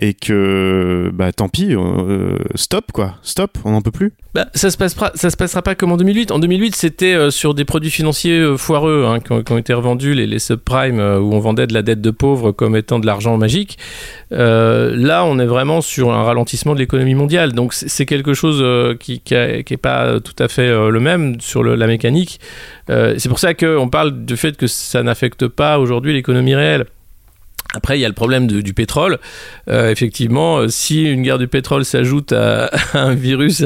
et 0.00 0.14
que 0.14 1.10
bah 1.12 1.32
tant 1.32 1.48
pis, 1.48 1.74
euh, 1.74 2.36
stop 2.54 2.92
quoi, 2.92 3.16
stop, 3.22 3.58
on 3.64 3.72
n'en 3.72 3.82
peut 3.82 3.90
plus. 3.90 4.12
Bah, 4.34 4.48
ça 4.54 4.70
se 4.70 4.76
passera, 4.76 5.12
se 5.14 5.36
passera 5.36 5.62
pas 5.62 5.74
comme 5.74 5.92
en 5.92 5.96
2008. 5.96 6.30
En 6.30 6.38
2008, 6.38 6.76
c'était 6.76 7.14
euh, 7.14 7.30
sur 7.30 7.54
des 7.54 7.64
produits 7.64 7.90
financiers 7.90 8.38
euh, 8.38 8.56
foireux 8.56 9.06
hein, 9.06 9.20
qui, 9.20 9.52
ont, 9.52 9.58
été 9.58 9.72
revendus, 9.72 10.14
les, 10.14 10.38
subprimes 10.38 10.98
où 10.98 11.34
on 11.34 11.38
vendait 11.38 11.66
de 11.66 11.72
la 11.72 11.82
dette 11.82 12.00
de 12.00 12.10
pauvres 12.10 12.52
comme 12.52 12.76
étant 12.76 12.98
de 12.98 13.06
l'argent 13.06 13.36
magique. 13.38 13.78
là, 14.30 15.24
on 15.24 15.38
est 15.38 15.46
vraiment 15.46 15.80
sur 15.80 16.12
un 16.12 16.22
ralentissement 16.22 16.74
de 16.74 16.78
l'économie 16.78 17.14
mondiale. 17.14 17.52
Donc 17.52 17.72
c'est 17.74 18.06
quelque 18.06 18.34
chose 18.34 18.64
qui, 18.98 19.20
qui, 19.20 19.76
pas 19.76 20.20
tout 20.20 20.42
à 20.42 20.48
fait 20.48 20.68
le 20.68 21.00
même 21.00 21.40
sur 21.40 21.62
la 21.74 21.86
mécanique. 21.86 22.40
Euh, 22.90 23.14
c'est 23.18 23.28
pour 23.28 23.38
ça 23.38 23.54
qu'on 23.54 23.88
parle 23.88 24.24
du 24.24 24.36
fait 24.36 24.56
que 24.56 24.66
ça 24.66 25.02
n'affecte 25.02 25.48
pas 25.48 25.78
aujourd'hui 25.78 26.12
l'économie 26.12 26.54
réelle. 26.54 26.86
Après, 27.76 27.98
il 27.98 28.00
y 28.00 28.06
a 28.06 28.08
le 28.08 28.14
problème 28.14 28.46
du 28.46 28.72
pétrole. 28.72 29.18
Euh, 29.68 29.90
effectivement, 29.90 30.58
euh, 30.58 30.68
si 30.68 31.02
une 31.02 31.22
guerre 31.22 31.36
du 31.38 31.46
pétrole 31.46 31.84
s'ajoute 31.84 32.32
à, 32.32 32.70
un 32.94 33.14
virus, 33.14 33.64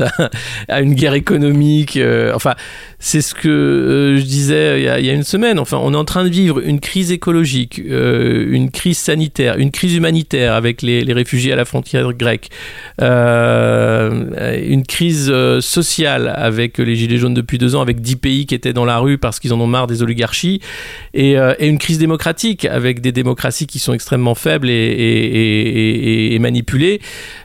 à, 0.68 0.81
une 0.81 0.94
guerre 0.94 1.14
économique, 1.14 1.96
euh, 1.96 2.33
enfin, 2.35 2.55
c'est 2.99 3.20
ce 3.20 3.35
que 3.35 4.16
je 4.18 4.23
disais 4.23 4.81
il 4.81 5.05
y, 5.05 5.11
a, 5.11 5.12
une 5.12 5.23
semaine. 5.23 5.61
Enfin, 5.61 5.79
on 5.81 5.94
est 5.94 5.96
en 5.96 6.05
train 6.05 6.25
de 6.25 6.29
vivre 6.29 6.59
une 6.59 6.81
crise 6.81 7.12
écologique, 7.12 7.79
une 7.79 8.70
crise 8.70 8.99
sanitaire, 8.99 9.59
une 9.59 9.70
crise 9.70 9.94
humanitaire 9.94 10.55
avec 10.55 10.83
les, 10.83 11.05
réfugiés 11.12 11.53
à 11.53 11.57
la 11.57 11.64
frontière 11.64 12.12
grecque, 12.12 12.51
une 13.01 14.85
crise 14.87 15.33
sociale 15.61 16.33
avec 16.37 16.79
les 16.79 16.96
gilets 16.96 17.18
jaunes 17.18 17.35
depuis 17.35 17.59
deux 17.59 17.77
ans, 17.77 17.81
avec 17.81 18.01
dix 18.01 18.16
pays 18.16 18.44
qui 18.44 18.55
étaient 18.55 18.73
dans 18.73 18.85
la 18.85 18.99
rue 18.99 19.18
parce 19.18 19.38
qu'ils 19.40 19.55
en 19.55 19.61
ont 19.61 19.66
marre 19.66 19.87
des 19.87 20.03
oligarchies, 20.03 20.61
et, 21.14 21.33
et 21.33 21.68
une 21.68 21.79
crise 21.79 21.99
démocratique 21.99 22.66
avec 22.66 23.01
des 23.01 23.12
démocraties 23.12 23.66
qui 23.66 23.79
sont 23.79 23.94
extrêmement 24.01 24.35
faibles 24.35 24.71
et, 24.71 26.35
et, 26.35 26.39
manipulées. 26.39 27.01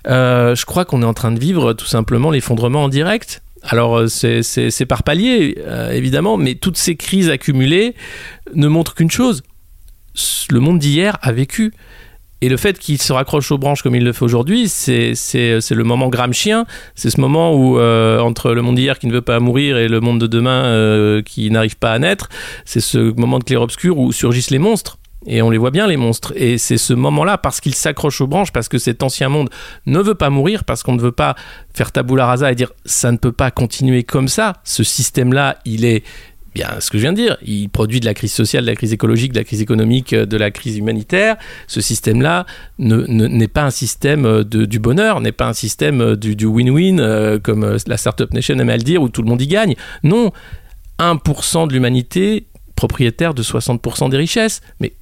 je 0.06 0.66
crois 0.66 0.86
qu'on 0.86 1.02
est 1.02 1.06
en 1.06 1.14
train 1.14 1.32
de 1.32 1.40
vivre 1.40 1.74
tout 1.74 1.86
simplement 1.86 2.32
l'effondrement 2.32 2.86
en 2.86 2.90
direct. 2.90 3.42
Alors 3.68 4.04
c'est 4.08 4.86
par 4.88 5.04
palier, 5.04 5.58
euh, 5.60 5.92
évidemment, 5.92 6.38
mais 6.38 6.56
toutes 6.56 6.78
ces 6.78 6.96
crises 6.96 7.30
accumulées 7.30 7.96
ne 8.54 8.68
montrent 8.68 8.94
qu'une 8.94 9.12
chose. 9.12 9.42
Le 10.50 10.60
monde 10.60 10.80
d'hier 10.80 11.18
a 11.22 11.32
vécu. 11.32 11.74
Et 12.42 12.50
le 12.50 12.58
fait 12.58 12.78
qu'il 12.78 13.02
se 13.02 13.12
raccroche 13.12 13.52
aux 13.52 13.58
branches 13.58 13.82
comme 13.82 13.96
il 13.96 14.04
le 14.04 14.14
fait 14.14 14.24
aujourd'hui, 14.24 14.70
c'est 14.70 15.14
le 15.14 15.84
moment 15.84 16.10
Gramscien. 16.10 16.66
C'est 16.94 17.10
ce 17.10 17.20
moment 17.20 17.56
où, 17.56 17.80
euh, 17.80 18.20
entre 18.20 18.52
le 18.52 18.62
monde 18.62 18.76
d'hier 18.76 19.00
qui 19.00 19.08
ne 19.08 19.14
veut 19.14 19.22
pas 19.22 19.40
mourir 19.40 19.78
et 19.78 19.88
le 19.88 20.00
monde 20.00 20.20
de 20.20 20.28
demain 20.28 20.66
euh, 20.66 21.22
qui 21.24 21.50
n'arrive 21.50 21.78
pas 21.78 21.92
à 21.92 21.98
naître, 21.98 22.30
c'est 22.66 22.82
ce 22.82 22.98
moment 23.20 23.40
de 23.40 23.46
clair-obscur 23.46 23.98
où 23.98 24.12
surgissent 24.12 24.52
les 24.52 24.60
monstres. 24.60 25.00
Et 25.28 25.42
on 25.42 25.50
les 25.50 25.58
voit 25.58 25.72
bien, 25.72 25.88
les 25.88 25.98
monstres. 25.98 26.34
Et 26.36 26.58
c'est 26.58 26.78
ce 26.78 26.94
moment-là, 26.94 27.38
parce 27.38 27.60
qu'ils 27.60 27.76
s'accrochent 27.76 28.22
aux 28.22 28.28
branches, 28.28 28.52
parce 28.52 28.70
que 28.70 28.78
cet 28.78 29.04
ancien 29.04 29.30
monde 29.30 29.50
ne 29.86 30.00
veut 30.00 30.16
pas 30.16 30.30
mourir, 30.30 30.64
parce 30.64 30.84
qu'on 30.84 30.94
ne 30.94 31.02
veut 31.02 31.12
pas 31.12 31.36
faire 31.74 31.92
tabula 31.92 32.26
rasa 32.26 32.52
et 32.52 32.56
dire 32.56 32.72
ça 32.86 33.12
ne 33.12 33.18
peut 33.18 33.32
pas 33.32 33.52
continuer 33.52 34.04
comme 34.04 34.28
ça. 34.28 34.54
Ce 34.64 34.84
système-là, 34.84 35.58
il 35.66 35.86
est 35.86 36.04
bien 36.54 36.70
ce 36.80 36.90
que 36.90 36.98
je 36.98 37.04
viens 37.04 37.12
de 37.12 37.18
dire. 37.18 37.38
Il 37.44 37.70
produit 37.70 38.00
de 38.00 38.06
la 38.06 38.14
crise 38.14 38.34
sociale, 38.34 38.64
de 38.64 38.70
la 38.70 38.76
crise 38.76 38.94
écologique, 38.94 39.34
de 39.34 39.40
la 39.40 39.44
crise 39.44 39.62
économique, 39.62 40.16
de 40.16 40.38
la 40.38 40.52
crise 40.52 40.78
humanitaire. 40.78 41.36
Ce 41.68 41.82
système-là 41.82 42.46
n'est 42.80 42.96
ne, 43.08 43.46
pas 43.48 43.64
un 43.64 43.72
système 43.72 44.44
de, 44.44 44.66
du 44.66 44.80
bonheur, 44.80 45.22
n'est 45.22 45.32
pas 45.32 45.48
un 45.48 45.54
système 45.54 46.16
du 46.16 46.46
win-win, 46.46 47.00
euh, 47.00 47.40
comme 47.40 47.78
la 47.86 47.98
Startup 47.98 48.32
Nation 48.34 48.58
aime 48.58 48.70
à 48.70 48.78
le 48.78 48.84
dire, 48.84 49.02
où 49.02 49.10
tout 49.10 49.22
le 49.22 49.28
monde 49.28 49.42
y 49.42 49.48
gagne. 49.48 49.76
Non, 50.04 50.32
1% 51.00 51.68
de 51.68 51.74
l'humanité 51.74 52.48
propriétaire 52.76 53.34
de 53.34 53.44
60% 53.44 54.10
des 54.10 54.18
richesses. 54.18 54.62
Mais 54.80 54.94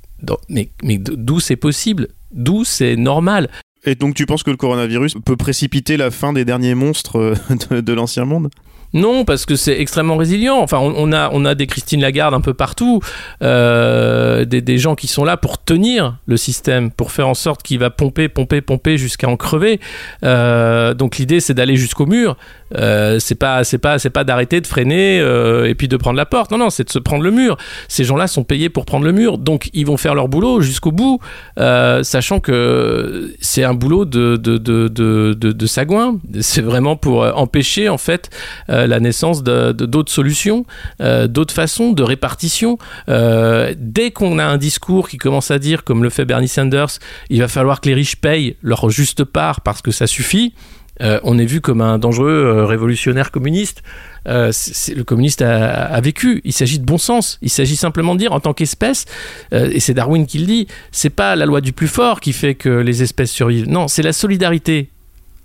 mais, 0.50 0.70
mais 0.84 0.98
d'où 0.98 1.40
c'est 1.40 1.56
possible? 1.56 2.08
D'où 2.32 2.64
c'est 2.64 2.96
normal? 2.96 3.50
Et 3.86 3.96
donc 3.96 4.16
tu 4.16 4.26
penses 4.26 4.44
que 4.44 4.52
le 4.52 4.58
coronavirus 4.58 5.16
peut 5.26 5.36
précipiter 5.36 5.98
la 5.98 6.10
fin 6.10 6.34
des 6.34 6.46
derniers 6.46 6.76
monstres 6.76 7.18
euh, 7.18 7.36
de, 7.70 7.82
de 7.82 7.94
l'ancien 7.94 8.26
monde? 8.26 8.50
Non, 8.94 9.26
parce 9.26 9.48
que 9.48 9.56
c'est 9.56 9.80
extrêmement 9.80 10.18
résilient. 10.18 10.60
Enfin, 10.60 10.78
on, 10.78 10.94
on, 10.96 11.12
a, 11.12 11.32
on 11.34 11.46
a 11.46 11.56
des 11.56 11.66
Christine 11.66 12.02
Lagarde 12.02 12.36
un 12.36 12.42
peu 12.42 12.54
partout, 12.54 13.02
euh, 13.42 14.46
des, 14.46 14.62
des, 14.62 14.78
gens 14.78 14.94
qui 14.94 15.08
sont 15.08 15.24
là 15.24 15.36
pour 15.36 15.64
tenir 15.64 16.18
le 16.28 16.38
système, 16.38 16.92
pour 16.92 17.12
faire 17.12 17.28
en 17.28 17.34
sorte 17.34 17.64
qu'il 17.64 17.80
va 17.80 17.90
pomper, 17.90 18.30
pomper, 18.30 18.62
pomper 18.62 19.00
jusqu'à 19.00 19.28
en 19.28 19.36
crever. 19.36 19.80
Euh, 20.24 20.94
donc 20.94 21.18
l'idée, 21.18 21.40
c'est 21.40 21.56
d'aller 21.56 21.76
jusqu'au 21.76 22.06
mur. 22.06 22.38
Euh, 22.76 23.20
c'est 23.20 23.36
pas, 23.36 23.64
c'est 23.64 23.78
pas, 23.78 24.00
c'est 24.00 24.10
pas 24.10 24.24
d'arrêter 24.24 24.62
de 24.62 24.68
freiner 24.68 25.20
euh, 25.20 25.70
et 25.70 25.76
puis 25.76 25.88
de 25.88 25.98
prendre 25.98 26.18
la 26.18 26.26
porte. 26.26 26.52
Non, 26.52 26.58
non, 26.58 26.70
c'est 26.70 26.86
de 26.86 26.90
se 26.90 27.00
prendre 27.00 27.24
le 27.24 27.32
mur. 27.32 27.58
Ces 27.88 28.04
gens-là 28.04 28.28
sont 28.28 28.44
payés 28.44 28.70
pour 28.70 28.86
prendre 28.86 29.06
le 29.06 29.12
mur, 29.12 29.38
donc 29.38 29.70
ils 29.74 29.86
vont 29.86 29.98
faire 29.98 30.16
leur 30.16 30.28
boulot 30.28 30.62
jusqu'au 30.62 30.92
bout, 30.92 31.20
euh, 31.60 32.04
sachant 32.04 32.40
que 32.40 33.34
c'est 33.40 33.64
un 33.64 33.74
boulot 33.74 34.06
de 34.06 34.36
de, 34.38 34.58
de, 34.58 35.34
de, 35.34 35.66
sagouin. 35.66 36.18
C'est 36.42 36.62
vraiment 36.62 36.96
pour 36.96 37.24
empêcher 37.38 37.90
en 37.90 37.98
fait 37.98 38.30
la 38.68 39.00
naissance 39.00 39.44
d'autres 39.44 40.12
solutions, 40.12 40.66
d'autres 41.00 41.54
façons 41.54 41.92
de 41.92 42.04
répartition. 42.04 42.78
Dès 43.08 44.12
qu'on 44.12 44.40
a 44.40 44.46
un 44.46 44.58
discours 44.58 45.10
qui 45.10 45.18
commence 45.18 45.52
à 45.52 45.60
dire, 45.60 45.84
comme 45.84 46.04
le 46.04 46.10
fait 46.10 46.26
Bernie 46.26 46.48
Sanders, 46.48 47.00
il 47.30 47.40
va 47.40 47.48
falloir 47.48 47.82
que 47.82 47.90
les 47.90 47.96
riches 47.96 48.18
payent 48.18 48.56
leur 48.62 48.90
juste 48.90 49.24
part 49.24 49.62
parce 49.62 49.82
que 49.82 49.92
ça 49.92 50.08
suffit. 50.08 50.54
Euh, 51.02 51.20
on 51.24 51.38
est 51.40 51.46
vu 51.46 51.60
comme 51.60 51.82
un 51.82 51.98
dangereux 51.98 52.30
euh, 52.30 52.66
révolutionnaire 52.66 53.32
communiste. 53.32 53.82
Euh, 54.28 54.52
le 54.96 55.04
communiste 55.04 55.42
a, 55.42 56.00
vécu. 56.02 56.42
Il 56.44 56.54
s'agit 56.54 56.80
de 56.80 56.86
bon 56.86 56.98
sens. 56.98 57.40
Il 57.42 57.50
s'agit 57.50 57.76
simplement 57.76 58.14
de 58.14 58.20
dire, 58.20 58.32
en 58.32 58.40
tant 58.40 58.54
qu'espèce, 58.54 59.06
et 59.52 59.80
c'est 59.80 59.94
Darwin 59.94 60.26
qui 60.26 60.40
le 60.40 60.46
dit, 60.46 60.68
c'est 60.92 61.10
pas 61.10 61.36
la 61.36 61.46
loi 61.46 61.62
du 61.62 61.74
plus 61.74 61.88
fort 61.88 62.20
qui 62.20 62.32
fait 62.34 62.56
que 62.56 62.70
les 62.70 63.04
espèces 63.04 63.32
survivent. 63.32 63.68
Non, 63.68 63.88
c'est 63.88 64.04
la 64.04 64.14
solidarité 64.14 64.90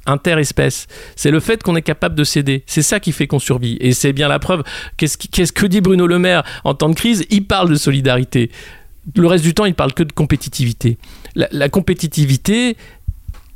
interespèces. 0.06 0.86
C'est 1.16 1.30
le 1.30 1.40
fait 1.40 1.62
qu'on 1.62 1.76
est 1.76 1.82
capable 1.82 2.14
de 2.14 2.24
céder. 2.24 2.62
C'est 2.66 2.82
ça 2.82 2.98
qui 2.98 3.12
fait 3.12 3.26
qu'on 3.26 3.38
survit. 3.38 3.76
Et 3.80 3.92
c'est 3.92 4.12
bien 4.12 4.28
la 4.28 4.38
preuve. 4.38 4.62
Qu'est-ce 4.96 5.18
qu 5.18 5.52
que 5.52 5.66
dit 5.66 5.80
Bruno 5.80 6.06
Le 6.06 6.18
Maire 6.18 6.44
en 6.64 6.74
temps 6.74 6.88
de 6.88 6.94
crise? 6.94 7.26
Il 7.30 7.46
parle 7.46 7.68
de 7.68 7.74
solidarité. 7.74 8.50
Le 9.16 9.26
reste 9.26 9.44
du 9.44 9.54
temps, 9.54 9.64
il 9.64 9.74
parle 9.74 9.92
que 9.92 10.02
de 10.02 10.12
compétitivité. 10.12 10.98
La 11.34 11.68
compétitivité, 11.68 12.76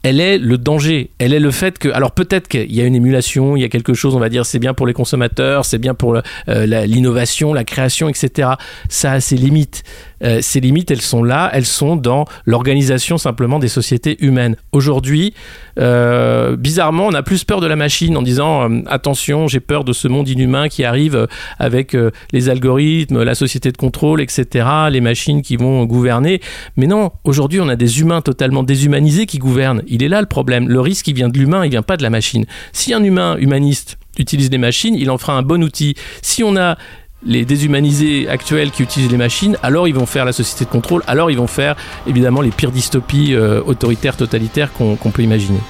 elle 0.03 0.21
est 0.21 0.39
le 0.39 0.59
danger, 0.59 1.11
elle 1.19 1.33
est 1.33 1.41
le 1.41 1.51
fait 1.53 1.79
que, 1.79 1.89
alors 1.89 2.11
peut-être 2.11 2.49
qu'il 2.49 2.73
y 2.75 2.81
a 2.81 2.85
une 2.85 2.97
émulation, 2.97 3.57
il 3.57 3.63
y 3.63 3.65
a 3.65 3.69
quelque 3.69 3.95
chose, 3.95 4.17
on 4.17 4.19
va 4.19 4.29
dire, 4.29 4.45
c'est 4.45 4.59
bien 4.59 4.75
pour 4.75 4.87
les 4.87 4.93
consommateurs, 4.93 5.65
c'est 5.65 5.79
bien 5.79 5.95
pour 5.95 6.17
euh, 6.17 6.67
l'innovation, 6.87 7.55
la 7.55 7.63
création, 7.63 8.09
etc. 8.09 8.51
Ça 8.89 9.13
a 9.13 9.21
ses 9.21 9.37
limites. 9.37 9.85
Euh, 10.25 10.39
ces 10.41 10.61
limites, 10.61 10.91
elles 10.91 11.01
sont 11.01 11.23
là, 11.23 11.51
elles 11.53 11.67
sont 11.67 11.97
dans 11.97 12.25
l'organisation 12.47 13.17
simplement 13.19 13.59
des 13.59 13.69
sociétés 13.69 14.17
humaines. 14.25 14.57
Aujourd'hui, 14.73 15.35
euh, 15.79 16.57
bizarrement, 16.57 17.07
on 17.07 17.15
a 17.15 17.23
plus 17.23 17.45
peur 17.45 17.61
de 17.61 17.67
la 17.67 17.77
machine 17.77 18.17
en 18.17 18.23
disant 18.23 18.69
attention, 18.87 19.47
j'ai 19.47 19.61
peur 19.61 19.85
de 19.85 19.93
ce 19.93 20.09
monde 20.09 20.29
inhumain 20.29 20.69
qui 20.69 20.85
arrive 20.85 21.29
avec 21.59 21.97
les 22.33 22.49
algorithmes, 22.49 23.23
la 23.23 23.35
société 23.35 23.71
de 23.73 23.77
contrôle, 23.77 24.21
etc., 24.21 24.67
les 24.91 25.01
machines 25.01 25.43
qui 25.43 25.57
vont 25.57 25.85
gouverner. 25.85 26.41
Mais 26.77 26.87
non, 26.87 27.11
aujourd'hui, 27.25 27.61
on 27.61 27.69
a 27.69 27.77
des 27.77 28.01
humains 28.01 28.21
totalement 28.21 28.63
déshumanisés 28.63 29.27
qui 29.27 29.39
gouvernent. 29.39 29.83
Il 29.93 30.03
est 30.03 30.09
là 30.09 30.23
le 30.23 30.27
problème. 30.27 30.69
Le 30.69 30.81
risque, 30.81 31.07
il 31.09 31.15
vient 31.15 31.29
de 31.29 31.39
l'humain, 31.39 31.67
il 31.67 31.71
vient 31.71 31.83
pas 31.83 31.99
de 31.99 32.03
la 32.03 32.09
machine. 32.09 32.47
Si 32.73 32.95
un 32.95 33.05
humain 33.05 33.37
humaniste 33.37 33.99
utilise 34.19 34.49
des 34.49 34.57
machines, 34.57 34.95
il 34.95 35.11
en 35.11 35.19
fera 35.19 35.35
un 35.35 35.43
bon 35.43 35.63
outil. 35.63 35.95
Si 36.23 36.43
on 36.43 36.57
a 36.57 36.79
les 37.25 37.45
déshumanisés 37.45 38.27
actuels 38.27 38.71
qui 38.71 38.83
utilisent 38.83 39.11
les 39.11 39.19
machines, 39.19 39.59
alors 39.63 39.87
ils 39.87 39.95
vont 39.95 40.07
faire 40.07 40.25
la 40.25 40.33
société 40.33 40.65
de 40.65 40.71
contrôle, 40.71 41.03
alors 41.07 41.31
ils 41.31 41.37
vont 41.37 41.47
faire 41.47 41.77
évidemment 42.07 42.41
les 42.41 42.51
pires 42.51 42.73
dystopies 42.73 43.35
euh, 43.35 43.63
autoritaires, 43.65 44.17
totalitaires 44.17 44.73
qu'on 44.73 44.97
qu 44.97 45.11
peut 45.11 45.23
imaginer. 45.23 45.61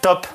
Top 0.00 0.26